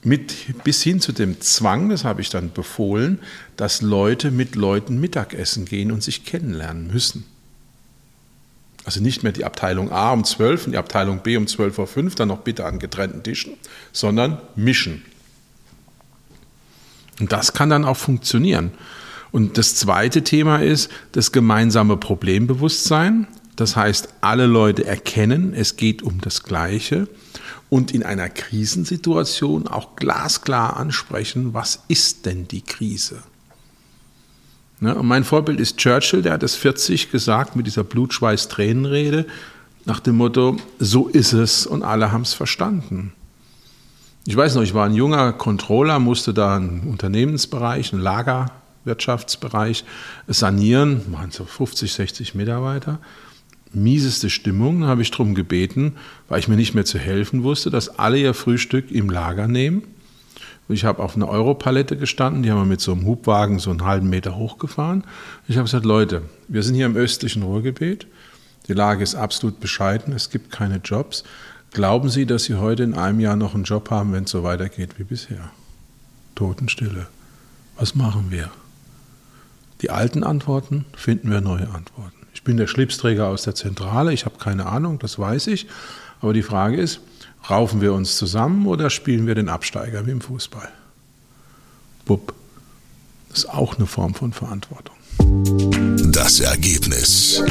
mit, 0.03 0.63
bis 0.63 0.83
hin 0.83 1.01
zu 1.01 1.11
dem 1.11 1.41
Zwang, 1.41 1.89
das 1.89 2.05
habe 2.05 2.21
ich 2.21 2.29
dann 2.29 2.53
befohlen, 2.53 3.19
dass 3.57 3.81
Leute 3.81 4.31
mit 4.31 4.55
Leuten 4.55 5.01
Mittagessen 5.01 5.65
gehen 5.65 5.91
und 5.91 6.01
sich 6.01 6.23
kennenlernen 6.23 6.87
müssen. 6.87 7.25
Also 8.85 9.01
nicht 9.01 9.23
mehr 9.23 9.33
die 9.33 9.43
Abteilung 9.43 9.91
A 9.91 10.13
um 10.13 10.23
12 10.23 10.67
und 10.67 10.71
die 10.71 10.77
Abteilung 10.77 11.19
B 11.19 11.35
um 11.35 11.43
12.05 11.43 12.03
Uhr, 12.05 12.09
dann 12.11 12.29
noch 12.29 12.39
bitte 12.39 12.63
an 12.63 12.79
getrennten 12.79 13.21
Tischen, 13.21 13.57
sondern 13.91 14.41
mischen. 14.55 15.03
Und 17.21 17.31
das 17.31 17.53
kann 17.53 17.69
dann 17.69 17.85
auch 17.85 17.97
funktionieren. 17.97 18.71
Und 19.31 19.57
das 19.57 19.75
zweite 19.75 20.23
Thema 20.23 20.57
ist 20.57 20.89
das 21.11 21.31
gemeinsame 21.31 21.95
Problembewusstsein. 21.95 23.27
Das 23.55 23.75
heißt, 23.75 24.09
alle 24.21 24.47
Leute 24.47 24.85
erkennen, 24.85 25.53
es 25.53 25.77
geht 25.77 26.01
um 26.01 26.19
das 26.19 26.43
Gleiche 26.43 27.07
und 27.69 27.91
in 27.91 28.03
einer 28.03 28.27
Krisensituation 28.27 29.67
auch 29.67 29.95
glasklar 29.95 30.77
ansprechen, 30.77 31.53
was 31.53 31.83
ist 31.87 32.25
denn 32.25 32.47
die 32.47 32.63
Krise? 32.63 33.21
Ne? 34.79 34.95
Und 34.95 35.05
mein 35.05 35.23
Vorbild 35.23 35.59
ist 35.59 35.77
Churchill, 35.77 36.23
der 36.23 36.33
hat 36.33 36.43
es 36.43 36.55
40 36.55 37.11
gesagt 37.11 37.55
mit 37.55 37.67
dieser 37.67 37.83
Blutschweiß-Tränenrede 37.83 39.27
nach 39.85 39.99
dem 39.99 40.17
Motto, 40.17 40.57
so 40.79 41.07
ist 41.07 41.33
es 41.33 41.67
und 41.67 41.83
alle 41.83 42.11
haben 42.11 42.23
es 42.23 42.33
verstanden. 42.33 43.13
Ich 44.25 44.37
weiß 44.37 44.55
noch, 44.55 44.61
ich 44.61 44.73
war 44.73 44.85
ein 44.85 44.93
junger 44.93 45.33
Controller, 45.33 45.99
musste 45.99 46.33
da 46.33 46.55
einen 46.55 46.81
Unternehmensbereich, 46.81 47.91
einen 47.91 48.03
Lagerwirtschaftsbereich 48.03 49.83
sanieren, 50.27 51.01
waren 51.11 51.31
so 51.31 51.45
50, 51.45 51.91
60 51.91 52.35
Mitarbeiter 52.35 52.99
mieseste 53.73 54.29
Stimmung. 54.29 54.81
Dann 54.81 54.89
habe 54.89 55.01
ich 55.01 55.11
darum 55.11 55.35
gebeten, 55.35 55.93
weil 56.27 56.39
ich 56.39 56.47
mir 56.47 56.55
nicht 56.55 56.73
mehr 56.73 56.85
zu 56.85 56.99
helfen 56.99 57.43
wusste, 57.43 57.69
dass 57.69 57.99
alle 57.99 58.17
ihr 58.17 58.33
Frühstück 58.33 58.91
im 58.91 59.09
Lager 59.09 59.47
nehmen. 59.47 59.83
Ich 60.69 60.85
habe 60.85 61.03
auf 61.03 61.15
einer 61.15 61.27
Europalette 61.27 61.97
gestanden, 61.97 62.43
die 62.43 62.51
haben 62.51 62.59
wir 62.59 62.65
mit 62.65 62.79
so 62.79 62.93
einem 62.93 63.05
Hubwagen 63.05 63.59
so 63.59 63.71
einen 63.71 63.83
halben 63.83 64.09
Meter 64.09 64.37
hochgefahren. 64.37 65.03
Ich 65.47 65.57
habe 65.57 65.65
gesagt, 65.65 65.85
Leute, 65.85 66.21
wir 66.47 66.63
sind 66.63 66.75
hier 66.75 66.85
im 66.85 66.95
östlichen 66.95 67.43
Ruhrgebiet. 67.43 68.07
Die 68.67 68.73
Lage 68.73 69.03
ist 69.03 69.15
absolut 69.15 69.59
bescheiden, 69.59 70.13
es 70.13 70.29
gibt 70.29 70.51
keine 70.51 70.77
Jobs. 70.77 71.23
Glauben 71.71 72.09
Sie, 72.09 72.25
dass 72.25 72.43
Sie 72.43 72.55
heute 72.55 72.83
in 72.83 72.95
einem 72.95 73.21
Jahr 73.21 73.37
noch 73.37 73.55
einen 73.55 73.63
Job 73.63 73.91
haben, 73.91 74.11
wenn 74.11 74.25
es 74.25 74.31
so 74.31 74.43
weitergeht 74.43 74.99
wie 74.99 75.05
bisher? 75.05 75.51
Totenstille. 76.35 77.07
Was 77.77 77.95
machen 77.95 78.25
wir? 78.29 78.51
Die 79.81 79.89
alten 79.89 80.23
Antworten 80.23 80.85
finden 80.93 81.31
wir 81.31 81.39
neue 81.39 81.69
Antworten. 81.69 82.27
Ich 82.33 82.43
bin 82.43 82.57
der 82.57 82.67
Schlipsträger 82.67 83.27
aus 83.27 83.43
der 83.43 83.55
Zentrale, 83.55 84.11
ich 84.11 84.25
habe 84.25 84.37
keine 84.37 84.65
Ahnung, 84.65 84.99
das 84.99 85.17
weiß 85.17 85.47
ich. 85.47 85.67
Aber 86.19 86.33
die 86.33 86.43
Frage 86.43 86.75
ist, 86.75 86.99
raufen 87.49 87.79
wir 87.79 87.93
uns 87.93 88.17
zusammen 88.17 88.67
oder 88.67 88.89
spielen 88.89 89.25
wir 89.25 89.35
den 89.35 89.47
Absteiger 89.47 90.05
wie 90.05 90.11
im 90.11 90.21
Fußball? 90.21 90.67
Bupp. 92.03 92.33
Das 93.29 93.39
ist 93.39 93.49
auch 93.49 93.77
eine 93.77 93.87
Form 93.87 94.13
von 94.13 94.33
Verantwortung. 94.33 94.95
Das 96.11 96.41
Ergebnis. 96.41 97.41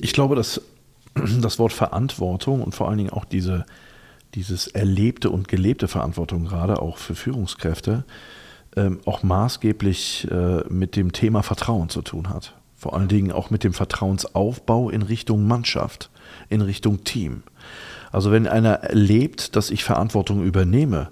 Ich 0.00 0.12
glaube, 0.12 0.36
dass 0.36 0.60
das 1.40 1.58
Wort 1.58 1.72
Verantwortung 1.72 2.62
und 2.62 2.74
vor 2.74 2.88
allen 2.88 2.98
Dingen 2.98 3.10
auch 3.10 3.24
diese, 3.24 3.66
dieses 4.34 4.66
erlebte 4.68 5.30
und 5.30 5.48
gelebte 5.48 5.88
Verantwortung, 5.88 6.44
gerade 6.44 6.80
auch 6.80 6.98
für 6.98 7.14
Führungskräfte, 7.14 8.04
ähm, 8.76 9.00
auch 9.06 9.22
maßgeblich 9.22 10.28
äh, 10.30 10.62
mit 10.68 10.96
dem 10.96 11.12
Thema 11.12 11.42
Vertrauen 11.42 11.88
zu 11.88 12.02
tun 12.02 12.28
hat. 12.28 12.54
Vor 12.76 12.94
allen 12.94 13.08
Dingen 13.08 13.32
auch 13.32 13.50
mit 13.50 13.64
dem 13.64 13.72
Vertrauensaufbau 13.72 14.90
in 14.90 15.02
Richtung 15.02 15.46
Mannschaft, 15.46 16.10
in 16.48 16.60
Richtung 16.60 17.02
Team. 17.02 17.42
Also 18.12 18.30
wenn 18.30 18.46
einer 18.46 18.74
erlebt, 18.74 19.56
dass 19.56 19.70
ich 19.70 19.84
Verantwortung 19.84 20.44
übernehme, 20.44 21.08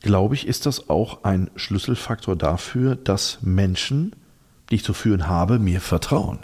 glaube 0.00 0.34
ich, 0.34 0.46
ist 0.46 0.66
das 0.66 0.88
auch 0.88 1.24
ein 1.24 1.50
Schlüsselfaktor 1.56 2.36
dafür, 2.36 2.96
dass 2.96 3.38
Menschen, 3.42 4.14
die 4.70 4.76
ich 4.76 4.84
zu 4.84 4.94
führen 4.94 5.28
habe, 5.28 5.58
mir 5.58 5.80
vertrauen. 5.80 6.38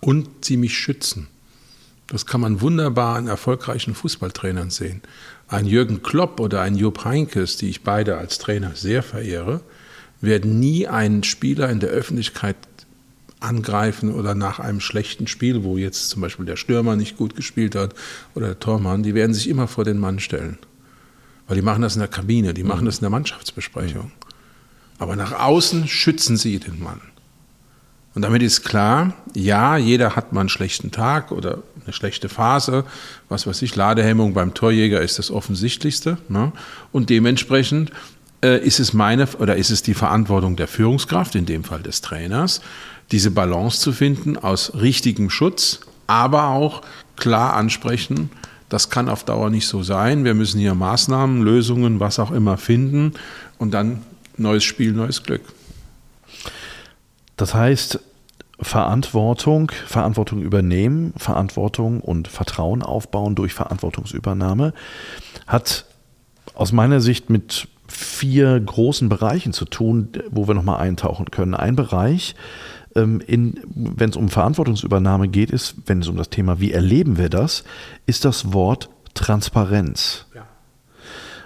Und 0.00 0.44
sie 0.44 0.56
mich 0.56 0.76
schützen. 0.76 1.28
Das 2.08 2.24
kann 2.24 2.40
man 2.40 2.60
wunderbar 2.62 3.16
an 3.16 3.28
erfolgreichen 3.28 3.94
Fußballtrainern 3.94 4.70
sehen. 4.70 5.02
Ein 5.46 5.66
Jürgen 5.66 6.02
Klopp 6.02 6.40
oder 6.40 6.62
ein 6.62 6.74
Jupp 6.74 7.04
Heinkes, 7.04 7.56
die 7.58 7.68
ich 7.68 7.82
beide 7.82 8.16
als 8.16 8.38
Trainer 8.38 8.72
sehr 8.74 9.02
verehre, 9.02 9.60
werden 10.20 10.58
nie 10.58 10.88
einen 10.88 11.22
Spieler 11.22 11.68
in 11.68 11.80
der 11.80 11.90
Öffentlichkeit 11.90 12.56
angreifen 13.40 14.12
oder 14.12 14.34
nach 14.34 14.58
einem 14.58 14.80
schlechten 14.80 15.26
Spiel, 15.26 15.62
wo 15.62 15.76
jetzt 15.76 16.08
zum 16.08 16.22
Beispiel 16.22 16.46
der 16.46 16.56
Stürmer 16.56 16.96
nicht 16.96 17.16
gut 17.16 17.36
gespielt 17.36 17.76
hat 17.76 17.94
oder 18.34 18.46
der 18.48 18.58
Tormann, 18.58 19.02
die 19.02 19.14
werden 19.14 19.34
sich 19.34 19.48
immer 19.48 19.68
vor 19.68 19.84
den 19.84 19.98
Mann 19.98 20.18
stellen. 20.18 20.58
Weil 21.46 21.56
die 21.56 21.62
machen 21.62 21.82
das 21.82 21.94
in 21.94 22.00
der 22.00 22.08
Kabine, 22.08 22.52
die 22.52 22.64
machen 22.64 22.82
mhm. 22.82 22.86
das 22.86 22.96
in 22.96 23.02
der 23.02 23.10
Mannschaftsbesprechung. 23.10 24.10
Aber 24.98 25.14
nach 25.14 25.32
außen 25.32 25.86
schützen 25.86 26.36
sie 26.36 26.58
den 26.58 26.82
Mann. 26.82 27.00
Und 28.18 28.22
damit 28.22 28.42
ist 28.42 28.64
klar, 28.64 29.12
ja, 29.32 29.76
jeder 29.76 30.16
hat 30.16 30.32
mal 30.32 30.40
einen 30.40 30.48
schlechten 30.48 30.90
Tag 30.90 31.30
oder 31.30 31.58
eine 31.84 31.92
schlechte 31.92 32.28
Phase. 32.28 32.82
Was 33.28 33.46
weiß 33.46 33.62
ich, 33.62 33.76
Ladehemmung 33.76 34.34
beim 34.34 34.54
Torjäger 34.54 35.00
ist 35.00 35.20
das 35.20 35.30
Offensichtlichste. 35.30 36.18
Ne? 36.28 36.50
Und 36.90 37.10
dementsprechend 37.10 37.92
äh, 38.42 38.58
ist 38.58 38.80
es 38.80 38.92
meine 38.92 39.28
oder 39.38 39.54
ist 39.54 39.70
es 39.70 39.84
die 39.84 39.94
Verantwortung 39.94 40.56
der 40.56 40.66
Führungskraft, 40.66 41.36
in 41.36 41.46
dem 41.46 41.62
Fall 41.62 41.80
des 41.80 42.00
Trainers, 42.00 42.60
diese 43.12 43.30
Balance 43.30 43.78
zu 43.78 43.92
finden 43.92 44.36
aus 44.36 44.74
richtigem 44.74 45.30
Schutz, 45.30 45.78
aber 46.08 46.48
auch 46.48 46.82
klar 47.14 47.54
ansprechen, 47.54 48.30
das 48.68 48.90
kann 48.90 49.08
auf 49.08 49.22
Dauer 49.22 49.48
nicht 49.48 49.68
so 49.68 49.84
sein. 49.84 50.24
Wir 50.24 50.34
müssen 50.34 50.58
hier 50.58 50.74
Maßnahmen, 50.74 51.42
Lösungen, 51.42 52.00
was 52.00 52.18
auch 52.18 52.32
immer 52.32 52.56
finden 52.56 53.12
und 53.58 53.74
dann 53.74 54.02
neues 54.36 54.64
Spiel, 54.64 54.90
neues 54.90 55.22
Glück. 55.22 55.42
Das 57.36 57.54
heißt, 57.54 58.00
Verantwortung, 58.60 59.70
Verantwortung 59.86 60.42
übernehmen, 60.42 61.12
Verantwortung 61.16 62.00
und 62.00 62.28
Vertrauen 62.28 62.82
aufbauen 62.82 63.34
durch 63.34 63.54
Verantwortungsübernahme 63.54 64.74
hat 65.46 65.84
aus 66.54 66.72
meiner 66.72 67.00
Sicht 67.00 67.30
mit 67.30 67.68
vier 67.86 68.58
großen 68.58 69.08
Bereichen 69.08 69.52
zu 69.52 69.64
tun, 69.64 70.08
wo 70.30 70.48
wir 70.48 70.54
nochmal 70.54 70.80
eintauchen 70.80 71.26
können. 71.30 71.54
Ein 71.54 71.76
Bereich, 71.76 72.34
ähm, 72.94 73.22
wenn 73.74 74.10
es 74.10 74.16
um 74.16 74.28
Verantwortungsübernahme 74.28 75.28
geht, 75.28 75.50
ist, 75.50 75.76
wenn 75.86 76.00
es 76.00 76.08
um 76.08 76.16
das 76.16 76.30
Thema, 76.30 76.60
wie 76.60 76.72
erleben 76.72 77.16
wir 77.16 77.28
das, 77.28 77.64
ist 78.06 78.24
das 78.24 78.52
Wort 78.52 78.90
Transparenz. 79.14 80.26
Ja. 80.34 80.46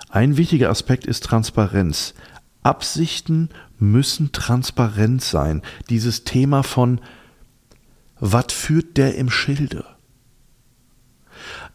Ein 0.08 0.36
wichtiger 0.36 0.70
Aspekt 0.70 1.06
ist 1.06 1.24
Transparenz. 1.24 2.14
Absichten 2.62 3.50
müssen 3.82 4.32
transparent 4.32 5.22
sein. 5.22 5.60
Dieses 5.90 6.24
Thema 6.24 6.62
von, 6.62 7.00
was 8.20 8.52
führt 8.52 8.96
der 8.96 9.16
im 9.16 9.28
Schilde? 9.28 9.84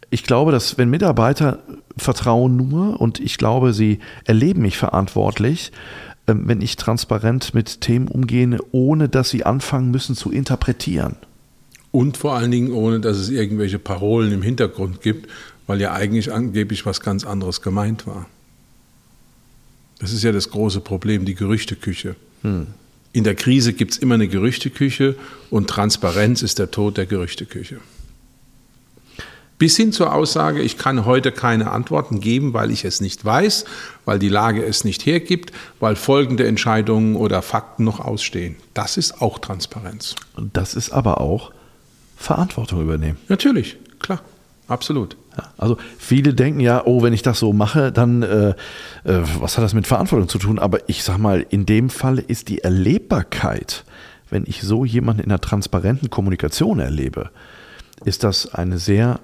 Ich 0.10 0.24
glaube, 0.24 0.54
dass 0.54 0.78
wenn 0.78 0.90
Mitarbeiter 0.90 1.60
vertrauen 1.98 2.56
nur 2.56 3.02
und 3.02 3.20
ich 3.20 3.38
glaube, 3.38 3.74
sie 3.74 4.00
erleben 4.24 4.62
mich 4.62 4.78
verantwortlich, 4.78 5.74
ähm, 6.28 6.48
wenn 6.48 6.62
ich 6.62 6.78
transparent 6.78 7.54
mit 7.54 7.82
Themen 7.82 8.08
umgehe, 8.08 8.58
ohne 8.72 9.10
dass 9.10 9.30
sie 9.30 9.46
anfangen 9.46 9.92
müssen 9.92 10.16
zu 10.16 10.32
interpretieren. 10.32 11.18
Und 11.92 12.16
vor 12.16 12.36
allen 12.36 12.52
Dingen 12.52 12.72
ohne, 12.72 13.02
dass 13.02 13.18
es 13.18 13.30
irgendwelche 13.30 13.80
Parolen 13.80 14.32
im 14.32 14.42
Hintergrund 14.42 15.02
gibt, 15.02 15.30
weil 15.66 15.82
ja 15.82 15.94
eigentlich 15.94 16.32
angeblich 16.32 16.86
was 16.86 17.02
ganz 17.02 17.26
anderes 17.26 17.62
gemeint 17.62 18.08
war. 18.08 18.28
Das 20.00 20.14
ist 20.14 20.24
ja 20.24 20.32
das 20.32 20.50
große 20.50 20.82
Problem, 20.82 21.26
die 21.26 21.36
Gerüchteküche. 21.36 22.16
Hm. 22.44 22.68
In 23.14 23.24
der 23.24 23.36
Krise 23.36 23.74
gibt 23.74 23.94
es 23.94 23.98
immer 23.98 24.16
eine 24.16 24.28
Gerüchteküche 24.28 25.16
und 25.50 25.70
Transparenz 25.70 26.42
ist 26.42 26.60
der 26.60 26.70
Tod 26.72 26.98
der 26.98 27.06
Gerüchteküche. 27.06 27.80
Bis 29.58 29.76
hin 29.76 29.92
zur 29.92 30.14
Aussage, 30.14 30.62
ich 30.62 30.78
kann 30.78 31.06
heute 31.06 31.32
keine 31.32 31.72
Antworten 31.72 32.20
geben, 32.20 32.54
weil 32.54 32.70
ich 32.70 32.86
es 32.86 33.02
nicht 33.02 33.26
weiß, 33.26 33.66
weil 34.06 34.20
die 34.20 34.30
Lage 34.30 34.64
es 34.64 34.84
nicht 34.84 35.08
hergibt, 35.08 35.52
weil 35.80 35.96
folgende 35.96 36.46
Entscheidungen 36.46 37.16
oder 37.16 37.42
Fakten 37.42 37.84
noch 37.84 38.00
ausstehen. 38.00 38.56
Das 38.76 38.98
ist 38.98 39.20
auch 39.20 39.40
Transparenz. 39.40 40.14
Das 40.54 40.76
ist 40.76 40.92
aber 40.92 41.22
auch 41.22 41.52
Verantwortung 42.18 42.84
übernehmen. 42.84 43.18
Natürlich, 43.30 43.78
klar, 43.98 44.22
absolut. 44.68 45.18
Also 45.58 45.78
viele 45.98 46.34
denken 46.34 46.60
ja, 46.60 46.84
oh, 46.86 47.04
wenn 47.04 47.14
ich 47.14 47.22
das 47.22 47.40
so 47.40 47.54
mache, 47.54 47.92
dann 47.92 48.24
äh, 48.24 48.50
äh, 48.50 49.22
was 49.40 49.58
hat 49.58 49.64
das 49.64 49.74
mit 49.74 49.88
Verantwortung 49.88 50.30
zu 50.30 50.40
tun? 50.40 50.60
Aber 50.60 50.90
ich 50.90 51.04
sag 51.04 51.18
mal, 51.18 51.46
in 51.50 51.66
dem 51.66 51.90
Fall 51.90 52.18
ist 52.20 52.50
die 52.50 52.60
Erlebbarkeit, 52.60 53.86
wenn 54.30 54.44
ich 54.46 54.62
so 54.62 54.86
jemanden 54.86 55.24
in 55.24 55.32
einer 55.32 55.42
transparenten 55.42 56.10
Kommunikation 56.10 56.80
erlebe, 56.80 57.30
ist 58.04 58.24
das 58.24 58.54
eine 58.54 58.78
sehr 58.78 59.20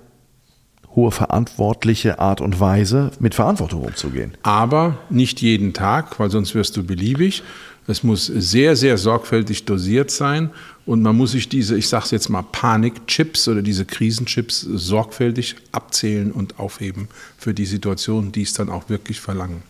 hohe 0.96 1.12
verantwortliche 1.12 2.20
Art 2.20 2.40
und 2.42 2.60
Weise, 2.60 3.12
mit 3.20 3.34
Verantwortung 3.36 3.84
umzugehen. 3.84 4.34
Aber 4.44 4.98
nicht 5.10 5.42
jeden 5.42 5.74
Tag, 5.74 6.20
weil 6.20 6.30
sonst 6.30 6.54
wirst 6.54 6.78
du 6.78 6.84
beliebig. 6.84 7.44
Es 7.88 8.04
muss 8.04 8.28
sehr, 8.28 8.76
sehr 8.76 8.98
sorgfältig 8.98 9.66
dosiert 9.66 10.12
sein 10.12 10.52
und 10.86 11.02
man 11.02 11.16
muss 11.16 11.32
sich 11.32 11.48
diese, 11.48 11.78
ich 11.78 11.88
sage 11.88 12.06
es 12.06 12.12
jetzt 12.12 12.30
mal, 12.30 12.44
Panikchips 12.44 13.48
oder 13.48 13.62
diese 13.62 13.86
Krisenchips 13.86 14.62
sorgfältig 14.62 15.56
abzählen 15.72 16.32
und 16.32 16.60
aufheben 16.60 17.08
für 17.38 17.54
die 17.54 17.66
Situationen, 17.66 18.32
die 18.32 18.42
es 18.42 18.54
dann 18.54 18.70
auch 18.70 18.90
wirklich 18.90 19.22
verlangen. 19.22 19.64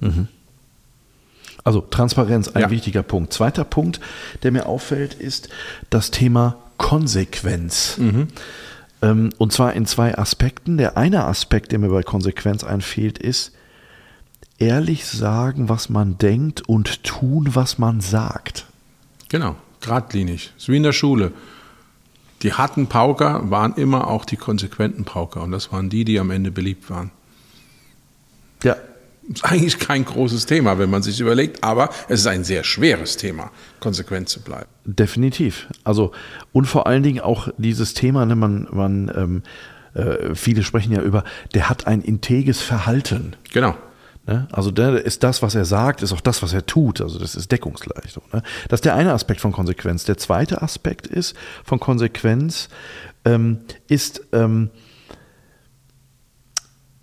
Mhm. 0.00 0.28
Also 1.64 1.82
Transparenz, 1.82 2.48
ein 2.48 2.62
ja. 2.62 2.70
wichtiger 2.70 3.02
Punkt. 3.02 3.32
Zweiter 3.32 3.64
Punkt, 3.64 4.00
der 4.42 4.52
mir 4.52 4.66
auffällt, 4.66 5.14
ist 5.14 5.50
das 5.90 6.10
Thema 6.10 6.56
Konsequenz. 6.78 7.98
Mhm. 7.98 8.28
Ähm, 9.02 9.30
und 9.36 9.52
zwar 9.52 9.74
in 9.74 9.84
zwei 9.84 10.16
Aspekten. 10.16 10.78
Der 10.78 10.96
eine 10.96 11.24
Aspekt, 11.24 11.72
der 11.72 11.78
mir 11.78 11.90
bei 11.90 12.02
Konsequenz 12.02 12.64
einfehlt, 12.64 13.18
ist 13.18 13.52
ehrlich 14.58 15.04
sagen, 15.04 15.68
was 15.68 15.90
man 15.90 16.16
denkt 16.16 16.66
und 16.66 17.04
tun, 17.04 17.50
was 17.54 17.76
man 17.76 18.00
sagt. 18.00 18.64
Genau, 19.28 19.56
geradlinig. 19.80 20.52
So 20.56 20.72
wie 20.72 20.76
in 20.76 20.82
der 20.82 20.92
Schule. 20.92 21.32
Die 22.42 22.52
harten 22.52 22.86
Pauker 22.86 23.50
waren 23.50 23.74
immer 23.74 24.08
auch 24.08 24.24
die 24.24 24.36
konsequenten 24.36 25.04
Pauker 25.04 25.42
und 25.42 25.50
das 25.50 25.72
waren 25.72 25.90
die, 25.90 26.04
die 26.04 26.20
am 26.20 26.30
Ende 26.30 26.52
beliebt 26.52 26.88
waren. 26.88 27.10
Ja, 28.62 28.76
ist 29.28 29.44
eigentlich 29.44 29.78
kein 29.78 30.04
großes 30.04 30.46
Thema, 30.46 30.78
wenn 30.78 30.88
man 30.88 31.02
sich 31.02 31.20
überlegt, 31.20 31.62
aber 31.64 31.90
es 32.08 32.20
ist 32.20 32.26
ein 32.26 32.44
sehr 32.44 32.64
schweres 32.64 33.16
Thema, 33.16 33.50
konsequent 33.80 34.28
zu 34.28 34.40
bleiben. 34.40 34.68
Definitiv. 34.84 35.66
Also, 35.84 36.12
und 36.52 36.66
vor 36.66 36.86
allen 36.86 37.02
Dingen 37.02 37.20
auch 37.20 37.48
dieses 37.58 37.92
Thema, 37.94 38.24
ne, 38.24 38.36
man, 38.36 38.68
man 38.70 39.12
ähm, 39.14 39.42
äh, 39.94 40.34
viele 40.34 40.62
sprechen 40.62 40.92
ja 40.92 41.02
über, 41.02 41.24
der 41.54 41.68
hat 41.68 41.86
ein 41.86 42.00
integes 42.02 42.62
Verhalten. 42.62 43.36
Genau. 43.52 43.76
Ne? 44.28 44.46
Also 44.52 44.70
der 44.70 45.04
ist 45.04 45.22
das, 45.24 45.40
was 45.40 45.54
er 45.54 45.64
sagt, 45.64 46.02
ist 46.02 46.12
auch 46.12 46.20
das, 46.20 46.42
was 46.42 46.52
er 46.52 46.66
tut. 46.66 47.00
Also 47.00 47.18
das 47.18 47.34
ist 47.34 47.50
Deckungsleistung. 47.50 48.22
Ne? 48.30 48.42
Das 48.68 48.78
ist 48.78 48.84
der 48.84 48.94
eine 48.94 49.14
Aspekt 49.14 49.40
von 49.40 49.52
Konsequenz. 49.52 50.04
Der 50.04 50.18
zweite 50.18 50.60
Aspekt 50.60 51.06
ist 51.06 51.34
von 51.64 51.80
Konsequenz 51.80 52.68
ähm, 53.24 53.60
ist 53.88 54.20
ähm, 54.32 54.68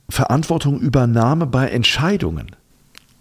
Verantwortung 0.08 0.80
Übernahme 0.80 1.48
bei 1.48 1.68
Entscheidungen. 1.68 2.56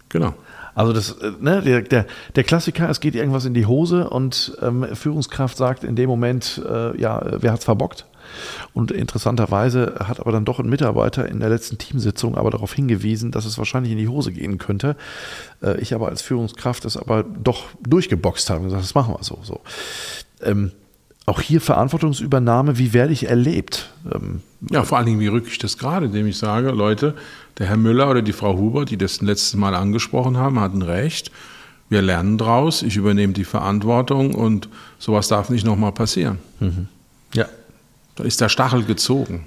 Genau. 0.09 0.35
Also 0.75 0.93
das, 0.93 1.13
äh, 1.13 1.31
ne, 1.39 1.63
der, 1.63 1.81
der, 1.81 2.05
der 2.35 2.43
Klassiker, 2.43 2.87
es 2.87 2.99
geht 2.99 3.15
irgendwas 3.15 3.45
in 3.45 3.55
die 3.55 3.65
Hose 3.65 4.07
und 4.07 4.55
ähm, 4.61 4.85
Führungskraft 4.93 5.57
sagt 5.57 5.83
in 5.83 5.95
dem 5.95 6.09
Moment, 6.09 6.61
äh, 6.63 6.95
ja, 7.01 7.23
wer 7.41 7.53
hat's 7.53 7.65
verbockt? 7.65 8.05
Und 8.73 8.91
interessanterweise 8.91 9.95
hat 9.99 10.19
aber 10.19 10.31
dann 10.31 10.45
doch 10.45 10.59
ein 10.59 10.69
Mitarbeiter 10.69 11.27
in 11.27 11.39
der 11.39 11.49
letzten 11.49 11.77
Teamsitzung 11.77 12.37
aber 12.37 12.51
darauf 12.51 12.73
hingewiesen, 12.73 13.31
dass 13.31 13.45
es 13.45 13.57
wahrscheinlich 13.57 13.91
in 13.91 13.97
die 13.97 14.07
Hose 14.07 14.31
gehen 14.31 14.57
könnte. 14.57 14.95
Äh, 15.61 15.79
ich 15.79 15.93
aber 15.93 16.07
als 16.07 16.21
Führungskraft 16.21 16.85
es 16.85 16.97
aber 16.97 17.23
doch 17.23 17.65
durchgeboxt 17.81 18.49
habe 18.49 18.59
und 18.59 18.65
gesagt, 18.65 18.83
das 18.83 18.95
machen 18.95 19.13
wir 19.13 19.23
so. 19.23 19.39
so. 19.43 19.61
Ähm, 20.41 20.71
auch 21.25 21.41
hier 21.41 21.59
Verantwortungsübernahme, 21.59 22.77
wie 22.77 22.93
werde 22.93 23.11
ich 23.11 23.27
erlebt? 23.27 23.89
Ähm, 24.13 24.41
ja, 24.69 24.83
vor 24.83 24.97
allen 24.97 25.07
Dingen, 25.07 25.19
wie 25.19 25.27
rücke 25.27 25.47
ich 25.47 25.57
das 25.57 25.77
gerade, 25.77 26.05
indem 26.05 26.27
ich 26.27 26.37
sage, 26.37 26.69
Leute, 26.69 27.15
der 27.57 27.67
Herr 27.67 27.77
Müller 27.77 28.09
oder 28.09 28.21
die 28.21 28.33
Frau 28.33 28.57
Huber, 28.57 28.85
die 28.85 28.97
das 28.97 29.21
letztes 29.21 29.55
Mal 29.55 29.73
angesprochen 29.73 30.37
haben, 30.37 30.59
hatten 30.59 30.83
recht. 30.83 31.31
Wir 31.89 32.01
lernen 32.01 32.37
draus, 32.37 32.81
ich 32.81 32.95
übernehme 32.95 33.33
die 33.33 33.43
Verantwortung 33.43 34.35
und 34.35 34.69
sowas 34.99 35.27
darf 35.27 35.49
nicht 35.49 35.65
nochmal 35.65 35.91
passieren. 35.91 36.39
Mhm. 36.59 36.87
Ja. 37.33 37.47
Da 38.15 38.23
ist 38.23 38.41
der 38.41 38.49
Stachel 38.49 38.83
gezogen. 38.83 39.45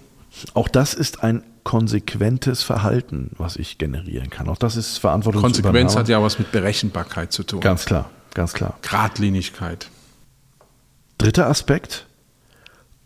Auch 0.55 0.69
das 0.69 0.95
ist 0.95 1.23
ein 1.23 1.43
konsequentes 1.65 2.63
Verhalten, 2.63 3.31
was 3.37 3.57
ich 3.57 3.79
generieren 3.79 4.31
kann. 4.31 4.49
Auch 4.49 4.57
das 4.57 4.77
ist 4.77 4.99
Verantwortung. 4.99 5.43
Konsequenz 5.43 5.97
hat 5.97 6.09
ja 6.09 6.23
was 6.23 6.39
mit 6.39 6.53
Berechenbarkeit 6.53 7.33
zu 7.33 7.43
tun. 7.43 7.61
Ganz 7.61 7.85
klar, 7.85 8.11
ganz 8.35 8.53
klar. 8.53 8.79
Gradlinigkeit. 8.83 9.91
Dritter 11.19 11.49
Aspekt, 11.49 12.07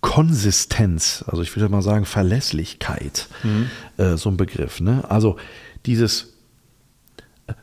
Konsistenz, 0.01 1.25
also 1.27 1.43
ich 1.43 1.57
würde 1.57 1.69
mal 1.71 1.83
sagen 1.83 2.05
Verlässlichkeit, 2.05 3.29
mhm. 3.43 3.71
äh, 3.97 4.17
so 4.17 4.29
ein 4.29 4.37
Begriff. 4.37 4.81
Ne? 4.81 5.05
Also 5.09 5.37
dieses 5.87 6.33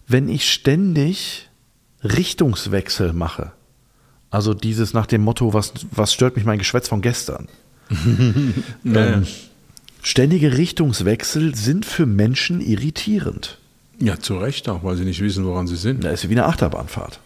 wenn 0.08 0.30
ich 0.30 0.52
ständig 0.52 1.50
Richtungswechsel 2.04 3.14
mache, 3.14 3.52
also 4.32 4.54
dieses 4.54 4.94
nach 4.94 5.06
dem 5.06 5.22
Motto, 5.22 5.54
was, 5.54 5.74
was 5.92 6.14
stört 6.14 6.36
mich 6.36 6.46
mein 6.46 6.60
Geschwätz 6.60 6.88
von 6.88 7.02
gestern? 7.02 7.48
Ähm, 8.86 9.26
ständige 10.02 10.58
Richtungswechsel 10.58 11.56
sind 11.56 11.86
für 11.86 12.06
Menschen 12.06 12.62
irritierend. 12.62 13.58
Ja, 14.00 14.20
zu 14.20 14.38
Recht 14.38 14.70
auch, 14.70 14.84
weil 14.84 14.96
sie 14.96 15.04
nicht 15.04 15.22
wissen, 15.22 15.46
woran 15.46 15.68
sie 15.68 15.76
sind. 15.76 16.04
Da 16.04 16.10
ist 16.10 16.30
wie 16.30 16.34
eine 16.34 16.46
Achterbahnfahrt. 16.46 17.20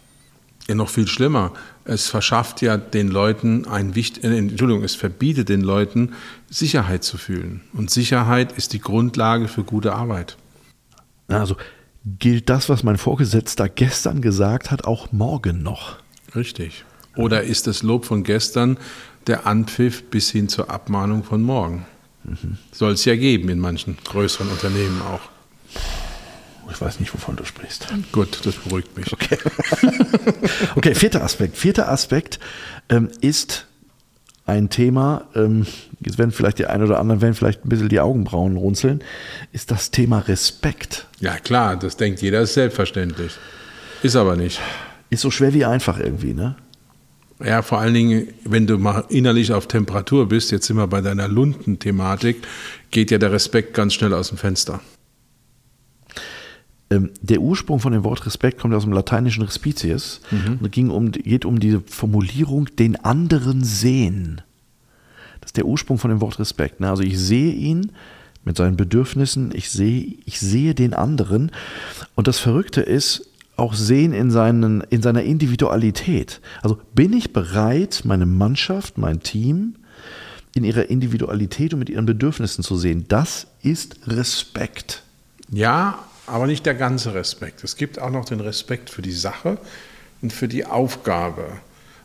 Ja, 0.67 0.75
noch 0.75 0.89
viel 0.89 1.07
schlimmer. 1.07 1.51
Es 1.83 2.07
verschafft 2.07 2.61
ja 2.61 2.77
den 2.77 3.09
Leuten 3.09 3.67
ein 3.67 3.95
Wicht, 3.95 4.23
äh, 4.23 4.37
Entschuldigung, 4.37 4.83
es 4.83 4.95
verbietet 4.95 5.49
den 5.49 5.61
Leuten, 5.61 6.13
Sicherheit 6.49 7.03
zu 7.03 7.17
fühlen. 7.17 7.61
Und 7.73 7.91
Sicherheit 7.91 8.53
ist 8.53 8.73
die 8.73 8.79
Grundlage 8.79 9.47
für 9.47 9.63
gute 9.63 9.93
Arbeit. 9.93 10.37
Also 11.27 11.57
gilt 12.05 12.49
das, 12.49 12.69
was 12.69 12.83
mein 12.83 12.97
Vorgesetzter 12.97 13.69
gestern 13.69 14.21
gesagt 14.21 14.71
hat, 14.71 14.85
auch 14.85 15.11
morgen 15.11 15.63
noch? 15.63 15.97
Richtig. 16.35 16.85
Oder 17.15 17.43
ist 17.43 17.67
das 17.67 17.83
Lob 17.83 18.05
von 18.05 18.23
gestern 18.23 18.77
der 19.27 19.45
Anpfiff 19.47 20.09
bis 20.09 20.29
hin 20.29 20.49
zur 20.49 20.69
Abmahnung 20.69 21.23
von 21.23 21.41
morgen? 21.41 21.85
Mhm. 22.23 22.57
Soll 22.71 22.93
es 22.93 23.05
ja 23.05 23.15
geben 23.15 23.49
in 23.49 23.59
manchen 23.59 23.97
größeren 24.03 24.49
Unternehmen 24.49 25.01
auch. 25.01 25.21
Ich 26.71 26.79
weiß 26.79 26.99
nicht, 26.99 27.13
wovon 27.13 27.35
du 27.35 27.43
sprichst. 27.43 27.87
Gut, 28.11 28.39
das 28.45 28.55
beruhigt 28.55 28.95
mich. 28.97 29.11
Okay, 29.11 29.37
okay 30.75 30.95
vierter 30.95 31.23
Aspekt. 31.23 31.57
Vierter 31.57 31.91
Aspekt 31.91 32.39
ähm, 32.89 33.09
ist 33.21 33.67
ein 34.45 34.69
Thema, 34.69 35.25
ähm, 35.35 35.65
jetzt 35.99 36.17
werden 36.17 36.31
vielleicht 36.31 36.59
die 36.59 36.65
einen 36.65 36.83
oder 36.83 36.99
anderen 36.99 37.21
werden 37.21 37.33
vielleicht 37.33 37.65
ein 37.65 37.69
bisschen 37.69 37.89
die 37.89 37.99
Augenbrauen 37.99 38.57
runzeln, 38.57 39.03
ist 39.51 39.71
das 39.71 39.91
Thema 39.91 40.19
Respekt. 40.19 41.07
Ja 41.19 41.37
klar, 41.37 41.77
das 41.77 41.95
denkt 41.95 42.21
jeder 42.21 42.41
ist 42.41 42.53
selbstverständlich. 42.53 43.33
Ist 44.01 44.15
aber 44.15 44.35
nicht. 44.35 44.59
Ist 45.09 45.21
so 45.21 45.31
schwer 45.31 45.53
wie 45.53 45.63
einfach 45.65 45.97
irgendwie, 45.99 46.33
ne? 46.33 46.55
Ja, 47.45 47.61
vor 47.61 47.79
allen 47.79 47.93
Dingen, 47.93 48.27
wenn 48.45 48.67
du 48.67 48.77
mal 48.77 49.03
innerlich 49.09 49.51
auf 49.51 49.67
Temperatur 49.67 50.29
bist, 50.29 50.51
jetzt 50.51 50.67
sind 50.67 50.77
wir 50.77 50.87
bei 50.87 51.01
deiner 51.01 51.27
Lunden-Thematik, 51.27 52.37
geht 52.89 53.11
ja 53.11 53.17
der 53.17 53.31
Respekt 53.31 53.73
ganz 53.73 53.93
schnell 53.93 54.13
aus 54.13 54.29
dem 54.29 54.37
Fenster. 54.37 54.79
Ähm, 56.89 57.11
der 57.21 57.41
Ursprung 57.41 57.79
von 57.79 57.91
dem 57.91 58.03
Wort 58.03 58.25
Respekt 58.25 58.61
kommt 58.61 58.73
aus 58.73 58.83
dem 58.83 58.93
lateinischen 58.93 59.43
Respicies 59.43 60.21
mhm. 60.31 60.59
und 60.61 60.71
ging 60.71 60.89
um, 60.89 61.11
geht 61.11 61.43
um 61.43 61.59
diese 61.59 61.81
Formulierung, 61.81 62.67
den 62.77 62.95
anderen 63.03 63.63
sehen. 63.63 64.41
Das 65.41 65.49
ist 65.49 65.57
der 65.57 65.65
Ursprung 65.65 65.97
von 65.97 66.11
dem 66.11 66.21
Wort 66.21 66.39
Respekt. 66.39 66.79
Ne? 66.79 66.89
Also 66.89 67.03
ich 67.03 67.19
sehe 67.19 67.51
ihn 67.51 67.91
mit 68.45 68.55
seinen 68.55 68.77
Bedürfnissen, 68.77 69.51
ich 69.53 69.69
sehe, 69.69 70.15
ich 70.25 70.39
sehe 70.39 70.75
den 70.75 70.93
anderen. 70.93 71.51
Und 72.15 72.27
das 72.27 72.39
Verrückte 72.39 72.81
ist, 72.81 73.29
auch 73.55 73.73
sehen 73.73 74.13
in, 74.13 74.31
seinen, 74.31 74.81
in 74.81 75.01
seiner 75.01 75.23
Individualität. 75.23 76.41
Also 76.61 76.79
bin 76.93 77.13
ich 77.13 77.33
bereit, 77.33 78.01
meine 78.03 78.25
Mannschaft, 78.25 78.97
mein 78.97 79.21
Team 79.21 79.75
in 80.55 80.63
ihrer 80.63 80.89
Individualität 80.89 81.73
und 81.73 81.79
mit 81.79 81.89
ihren 81.89 82.05
Bedürfnissen 82.05 82.63
zu 82.63 82.77
sehen. 82.77 83.05
Das 83.07 83.47
ist 83.61 83.97
Respekt. 84.07 85.03
Ja, 85.49 85.99
aber 86.25 86.47
nicht 86.47 86.65
der 86.65 86.75
ganze 86.75 87.13
Respekt. 87.13 87.63
Es 87.63 87.75
gibt 87.75 87.99
auch 87.99 88.11
noch 88.11 88.25
den 88.25 88.39
Respekt 88.39 88.89
für 88.89 89.01
die 89.01 89.11
Sache 89.11 89.57
und 90.21 90.31
für 90.31 90.47
die 90.47 90.65
Aufgabe. 90.65 91.45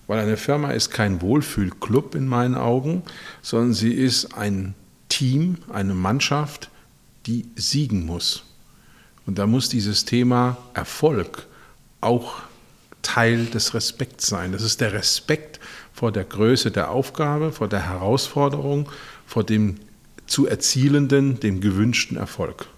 Weil 0.06 0.20
eine 0.20 0.36
Firma 0.36 0.70
ist 0.70 0.90
kein 0.90 1.20
Wohlfühlclub 1.20 2.14
in 2.14 2.26
meinen 2.26 2.54
Augen, 2.54 3.02
sondern 3.42 3.74
sie 3.74 3.92
ist 3.92 4.34
ein 4.36 4.74
Team, 5.08 5.58
eine 5.70 5.94
Mannschaft, 5.94 6.70
die 7.26 7.46
siegen 7.56 8.06
muss. 8.06 8.44
Und 9.28 9.38
da 9.38 9.46
muss 9.46 9.68
dieses 9.68 10.06
Thema 10.06 10.56
Erfolg 10.72 11.46
auch 12.00 12.36
Teil 13.02 13.44
des 13.44 13.74
Respekts 13.74 14.26
sein. 14.26 14.52
Das 14.52 14.62
ist 14.62 14.80
der 14.80 14.94
Respekt 14.94 15.60
vor 15.92 16.12
der 16.12 16.24
Größe 16.24 16.70
der 16.70 16.90
Aufgabe, 16.90 17.52
vor 17.52 17.68
der 17.68 17.86
Herausforderung, 17.86 18.88
vor 19.26 19.44
dem 19.44 19.76
zu 20.26 20.46
erzielenden, 20.46 21.40
dem 21.40 21.60
gewünschten 21.60 22.16
Erfolg. 22.16 22.68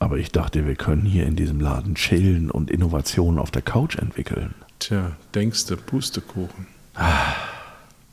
Aber 0.00 0.16
ich 0.16 0.32
dachte, 0.32 0.66
wir 0.66 0.74
können 0.74 1.04
hier 1.04 1.26
in 1.26 1.36
diesem 1.36 1.60
Laden 1.60 1.94
chillen 1.94 2.50
und 2.50 2.72
Innovationen 2.72 3.38
auf 3.38 3.52
der 3.52 3.62
Couch 3.62 3.98
entwickeln. 3.98 4.56
Tja, 4.80 5.12
denkst 5.36 5.66
du, 5.66 5.76
Pustekuchen. 5.76 6.66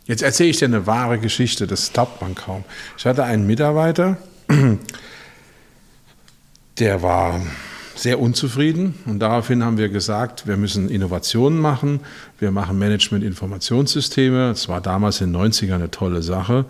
Jetzt 0.06 0.22
erzähle 0.22 0.50
ich 0.52 0.58
dir 0.58 0.66
eine 0.66 0.86
wahre 0.86 1.18
Geschichte, 1.18 1.66
das 1.66 1.92
glaubt 1.92 2.22
man 2.22 2.36
kaum. 2.36 2.64
Ich 2.96 3.08
hatte 3.08 3.24
einen 3.24 3.48
Mitarbeiter, 3.48 4.18
der 6.80 7.02
war 7.02 7.42
sehr 7.96 8.20
unzufrieden 8.20 8.96
und 9.06 9.20
daraufhin 9.20 9.64
haben 9.64 9.78
wir 9.78 9.90
gesagt, 9.90 10.48
wir 10.48 10.58
müssen 10.58 10.90
Innovationen 10.90 11.60
machen, 11.60 12.02
wir 12.40 12.52
machen 12.52 12.78
Management-Informationssysteme. 12.78 14.50
Das 14.50 14.68
war 14.68 14.82
damals 14.82 15.22
in 15.22 15.32
den 15.32 15.42
90ern 15.42 15.76
eine 15.76 15.92
tolle 15.92 16.22
Sache 16.22 16.66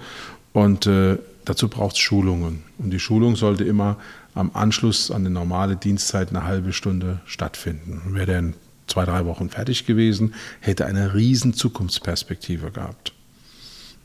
und 0.54 0.86
äh, 0.86 1.18
dazu 1.44 1.68
braucht 1.68 1.96
es 1.96 2.00
Schulungen. 2.00 2.64
Und 2.78 2.92
die 2.92 3.00
Schulung 3.00 3.36
sollte 3.36 3.64
immer 3.64 3.98
am 4.36 4.52
Anschluss 4.54 5.10
an 5.10 5.24
die 5.24 5.32
normale 5.32 5.78
Dienstzeit 5.78 6.30
eine 6.30 6.44
halbe 6.44 6.74
Stunde 6.74 7.22
stattfinden. 7.26 8.02
Wäre 8.14 8.26
der 8.28 8.40
in 8.40 8.54
zwei, 8.86 9.06
drei 9.06 9.26
Wochen 9.26 9.50
fertig 9.50 9.88
gewesen, 9.88 10.36
hätte 10.60 10.86
eine 10.86 11.16
riesen 11.16 11.56
Zukunftsperspektive 11.56 12.70
gehabt. 12.70 13.14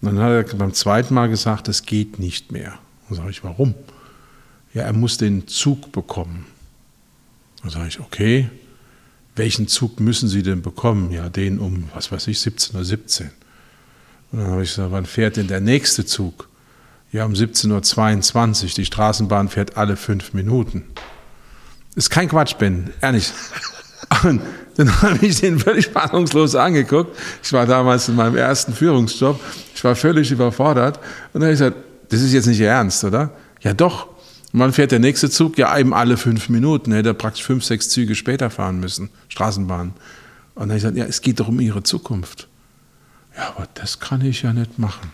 Und 0.00 0.14
dann 0.14 0.24
hat 0.24 0.52
er 0.52 0.56
beim 0.56 0.72
zweiten 0.72 1.12
Mal 1.12 1.28
gesagt, 1.28 1.68
es 1.68 1.82
geht 1.82 2.18
nicht 2.18 2.52
mehr. 2.52 2.78
Dann 3.08 3.18
sage 3.18 3.30
ich, 3.30 3.44
warum? 3.44 3.74
Ja, 4.72 4.82
er 4.82 4.92
muss 4.92 5.16
den 5.18 5.48
Zug 5.48 5.92
bekommen. 5.92 6.46
Dann 7.62 7.70
sage 7.70 7.88
ich, 7.88 8.00
okay, 8.00 8.48
welchen 9.36 9.68
Zug 9.68 10.00
müssen 10.00 10.28
Sie 10.28 10.42
denn 10.42 10.62
bekommen? 10.62 11.10
Ja, 11.10 11.28
den 11.28 11.58
um, 11.58 11.84
was 11.94 12.10
weiß 12.12 12.26
ich, 12.28 12.40
17 12.40 12.76
oder 12.76 12.84
17. 12.84 13.30
Und 14.32 14.40
dann 14.40 14.50
habe 14.50 14.62
ich 14.62 14.70
gesagt, 14.70 14.92
wann 14.92 15.06
fährt 15.06 15.36
denn 15.36 15.48
der 15.48 15.60
nächste 15.60 16.04
Zug? 16.04 16.48
Ja, 17.12 17.24
um 17.24 17.32
17.22 17.32 18.64
Uhr. 18.64 18.70
Die 18.76 18.84
Straßenbahn 18.84 19.48
fährt 19.48 19.76
alle 19.76 19.96
fünf 19.96 20.32
Minuten. 20.32 20.84
Ist 21.96 22.10
kein 22.10 22.28
Quatsch, 22.28 22.56
Ben, 22.56 22.90
ehrlich. 23.00 23.32
Und 24.22 24.40
dann 24.76 25.02
habe 25.02 25.26
ich 25.26 25.40
den 25.40 25.58
völlig 25.58 25.86
spannungslos 25.86 26.54
angeguckt. 26.54 27.16
Ich 27.42 27.52
war 27.52 27.66
damals 27.66 28.08
in 28.08 28.16
meinem 28.16 28.36
ersten 28.36 28.72
Führungsjob. 28.72 29.40
Ich 29.74 29.82
war 29.82 29.96
völlig 29.96 30.30
überfordert. 30.30 30.98
Und 31.32 31.40
dann 31.40 31.44
habe 31.44 31.52
ich 31.52 31.58
gesagt, 31.58 31.76
das 32.08 32.20
ist 32.20 32.32
jetzt 32.32 32.46
nicht 32.46 32.60
ernst, 32.60 33.04
oder? 33.04 33.30
Ja, 33.60 33.72
doch. 33.72 34.08
Und 34.52 34.60
wann 34.60 34.72
fährt 34.72 34.90
der 34.90 34.98
nächste 34.98 35.30
Zug? 35.30 35.58
Ja, 35.58 35.76
eben 35.78 35.94
alle 35.94 36.16
fünf 36.16 36.48
Minuten. 36.48 36.92
Hätte 36.92 37.10
er 37.10 37.14
praktisch 37.14 37.44
fünf, 37.44 37.64
sechs 37.64 37.88
Züge 37.88 38.14
später 38.14 38.50
fahren 38.50 38.80
müssen. 38.80 39.10
Straßenbahn. 39.28 39.88
Und 39.88 39.94
dann 40.56 40.70
habe 40.70 40.76
ich 40.76 40.82
gesagt, 40.82 40.96
ja, 40.96 41.04
es 41.04 41.22
geht 41.22 41.38
doch 41.40 41.48
um 41.48 41.60
ihre 41.60 41.82
Zukunft. 41.82 42.48
Ja, 43.36 43.54
aber 43.56 43.68
das 43.74 44.00
kann 44.00 44.24
ich 44.24 44.42
ja 44.42 44.52
nicht 44.52 44.78
machen. 44.78 45.12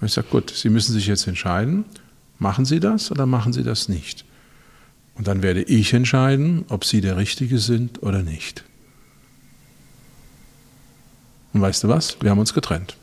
Und 0.00 0.06
ich 0.06 0.12
sage, 0.12 0.28
gut, 0.30 0.50
Sie 0.50 0.70
müssen 0.70 0.94
sich 0.94 1.06
jetzt 1.06 1.26
entscheiden, 1.26 1.84
machen 2.38 2.64
Sie 2.64 2.80
das 2.80 3.10
oder 3.10 3.26
machen 3.26 3.52
Sie 3.52 3.62
das 3.62 3.88
nicht? 3.88 4.24
Und 5.14 5.28
dann 5.28 5.42
werde 5.42 5.62
ich 5.62 5.92
entscheiden, 5.92 6.64
ob 6.68 6.86
Sie 6.86 7.02
der 7.02 7.18
Richtige 7.18 7.58
sind 7.58 8.02
oder 8.02 8.22
nicht. 8.22 8.64
Und 11.52 11.60
weißt 11.60 11.84
du 11.84 11.88
was? 11.88 12.16
Wir 12.22 12.30
haben 12.30 12.38
uns 12.38 12.54
getrennt. 12.54 12.96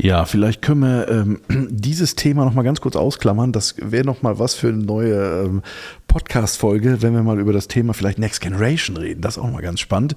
Ja, 0.00 0.24
vielleicht 0.26 0.62
können 0.62 0.80
wir 0.80 1.08
ähm, 1.08 1.40
dieses 1.70 2.14
Thema 2.14 2.44
noch 2.44 2.54
mal 2.54 2.62
ganz 2.62 2.80
kurz 2.80 2.94
ausklammern. 2.94 3.50
Das 3.52 3.74
wäre 3.78 4.04
noch 4.04 4.22
mal 4.22 4.38
was 4.38 4.54
für 4.54 4.68
eine 4.68 4.78
neue 4.78 5.44
ähm, 5.44 5.62
Podcast-Folge, 6.06 7.02
wenn 7.02 7.14
wir 7.14 7.22
mal 7.24 7.40
über 7.40 7.52
das 7.52 7.66
Thema 7.66 7.94
vielleicht 7.94 8.18
Next 8.18 8.40
Generation 8.40 8.96
reden. 8.96 9.20
Das 9.20 9.36
ist 9.36 9.42
auch 9.42 9.50
mal 9.50 9.60
ganz 9.60 9.80
spannend. 9.80 10.14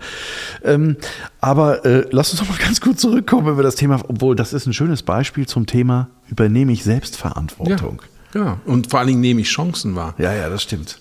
Ähm, 0.63 0.97
aber 1.39 1.83
äh, 1.83 2.05
lass 2.11 2.31
uns 2.31 2.41
noch 2.41 2.49
mal 2.49 2.57
ganz 2.63 2.79
kurz 2.79 3.01
zurückkommen 3.01 3.47
über 3.47 3.63
das 3.63 3.75
Thema, 3.75 3.99
obwohl 4.07 4.35
das 4.35 4.53
ist 4.53 4.67
ein 4.67 4.73
schönes 4.73 5.01
Beispiel 5.01 5.47
zum 5.47 5.65
Thema 5.65 6.09
übernehme 6.29 6.71
ich 6.71 6.83
Selbstverantwortung. 6.83 8.03
Ja, 8.33 8.39
ja. 8.39 8.61
und 8.65 8.91
vor 8.91 8.99
allen 8.99 9.07
Dingen 9.07 9.21
nehme 9.21 9.41
ich 9.41 9.49
Chancen 9.49 9.95
wahr. 9.95 10.13
Ja, 10.19 10.31
ja, 10.33 10.47
das 10.47 10.61
stimmt. 10.61 10.99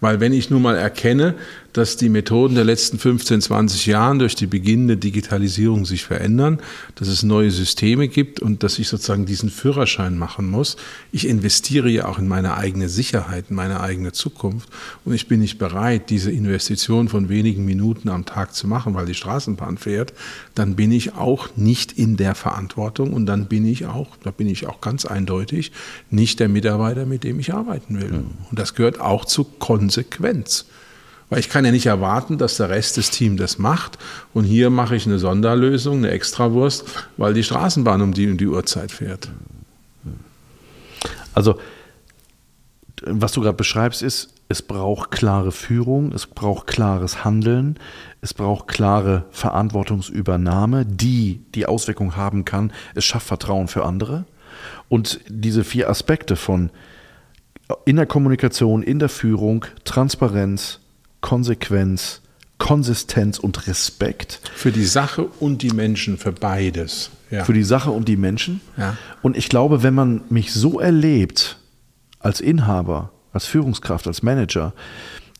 Weil 0.00 0.20
wenn 0.20 0.32
ich 0.32 0.50
nun 0.50 0.62
mal 0.62 0.76
erkenne, 0.76 1.34
dass 1.72 1.96
die 1.96 2.08
Methoden 2.08 2.54
der 2.54 2.64
letzten 2.64 2.98
15, 2.98 3.42
20 3.42 3.86
Jahren 3.86 4.18
durch 4.18 4.34
die 4.34 4.46
beginnende 4.46 4.96
Digitalisierung 4.96 5.84
sich 5.84 6.04
verändern, 6.04 6.60
dass 6.94 7.08
es 7.08 7.22
neue 7.22 7.50
Systeme 7.50 8.08
gibt 8.08 8.40
und 8.40 8.62
dass 8.62 8.78
ich 8.78 8.88
sozusagen 8.88 9.26
diesen 9.26 9.50
Führerschein 9.50 10.16
machen 10.16 10.48
muss. 10.48 10.76
Ich 11.12 11.28
investiere 11.28 11.90
ja 11.90 12.06
auch 12.06 12.18
in 12.18 12.26
meine 12.26 12.56
eigene 12.56 12.88
Sicherheit, 12.88 13.46
in 13.50 13.56
meine 13.56 13.80
eigene 13.80 14.12
Zukunft 14.12 14.68
und 15.04 15.12
ich 15.12 15.28
bin 15.28 15.40
nicht 15.40 15.58
bereit, 15.58 16.10
diese 16.10 16.30
Investition 16.30 17.08
von 17.08 17.28
wenigen 17.28 17.64
Minuten 17.64 18.08
am 18.08 18.24
Tag 18.24 18.54
zu 18.54 18.66
machen, 18.66 18.94
weil 18.94 19.06
die 19.06 19.14
Straßenbahn 19.14 19.78
fährt, 19.78 20.14
dann 20.54 20.74
bin 20.74 20.90
ich 20.90 21.14
auch 21.14 21.48
nicht 21.56 21.92
in 21.92 22.16
der 22.16 22.34
Verantwortung 22.34 23.12
und 23.12 23.26
dann 23.26 23.46
bin 23.46 23.66
ich 23.66 23.86
auch, 23.86 24.16
da 24.24 24.30
bin 24.30 24.48
ich 24.48 24.66
auch 24.66 24.80
ganz 24.80 25.04
eindeutig, 25.04 25.72
nicht 26.10 26.40
der 26.40 26.48
Mitarbeiter, 26.48 27.04
mit 27.04 27.24
dem 27.24 27.38
ich 27.38 27.52
arbeiten 27.52 28.00
will. 28.00 28.24
Und 28.50 28.58
das 28.58 28.74
gehört 28.74 29.00
auch 29.00 29.24
zu 29.24 29.44
Konsequenz. 29.44 30.66
Weil 31.30 31.40
ich 31.40 31.50
kann 31.50 31.64
ja 31.64 31.70
nicht 31.70 31.86
erwarten, 31.86 32.38
dass 32.38 32.56
der 32.56 32.70
Rest 32.70 32.96
des 32.96 33.10
Teams 33.10 33.38
das 33.38 33.58
macht. 33.58 33.98
Und 34.32 34.44
hier 34.44 34.70
mache 34.70 34.96
ich 34.96 35.06
eine 35.06 35.18
Sonderlösung, 35.18 35.98
eine 35.98 36.10
Extrawurst, 36.10 36.84
weil 37.16 37.34
die 37.34 37.42
Straßenbahn 37.42 38.00
um 38.00 38.14
die, 38.14 38.30
um 38.30 38.38
die 38.38 38.46
Uhrzeit 38.46 38.92
fährt. 38.92 39.28
Also, 41.34 41.58
was 43.04 43.32
du 43.32 43.42
gerade 43.42 43.56
beschreibst, 43.56 44.02
ist, 44.02 44.34
es 44.48 44.62
braucht 44.62 45.10
klare 45.10 45.52
Führung, 45.52 46.12
es 46.12 46.26
braucht 46.26 46.66
klares 46.66 47.22
Handeln, 47.24 47.78
es 48.22 48.32
braucht 48.32 48.66
klare 48.66 49.26
Verantwortungsübernahme, 49.30 50.86
die 50.86 51.42
die 51.54 51.66
Auswirkung 51.66 52.16
haben 52.16 52.46
kann, 52.46 52.72
es 52.94 53.04
schafft 53.04 53.26
Vertrauen 53.26 53.68
für 53.68 53.84
andere. 53.84 54.24
Und 54.88 55.20
diese 55.28 55.64
vier 55.64 55.90
Aspekte 55.90 56.34
von 56.34 56.70
in 57.84 57.96
der 57.96 58.06
Kommunikation, 58.06 58.82
in 58.82 58.98
der 58.98 59.10
Führung, 59.10 59.66
Transparenz, 59.84 60.80
Konsequenz, 61.20 62.22
Konsistenz 62.58 63.38
und 63.38 63.66
Respekt. 63.66 64.40
Für 64.54 64.72
die 64.72 64.84
Sache 64.84 65.24
und 65.40 65.62
die 65.62 65.70
Menschen, 65.70 66.18
für 66.18 66.32
beides. 66.32 67.10
Ja. 67.30 67.44
Für 67.44 67.52
die 67.52 67.62
Sache 67.62 67.90
und 67.90 68.08
die 68.08 68.16
Menschen. 68.16 68.60
Ja. 68.76 68.96
Und 69.22 69.36
ich 69.36 69.48
glaube, 69.48 69.82
wenn 69.82 69.94
man 69.94 70.22
mich 70.28 70.52
so 70.52 70.80
erlebt, 70.80 71.58
als 72.18 72.40
Inhaber, 72.40 73.12
als 73.32 73.46
Führungskraft, 73.46 74.06
als 74.06 74.22
Manager, 74.22 74.72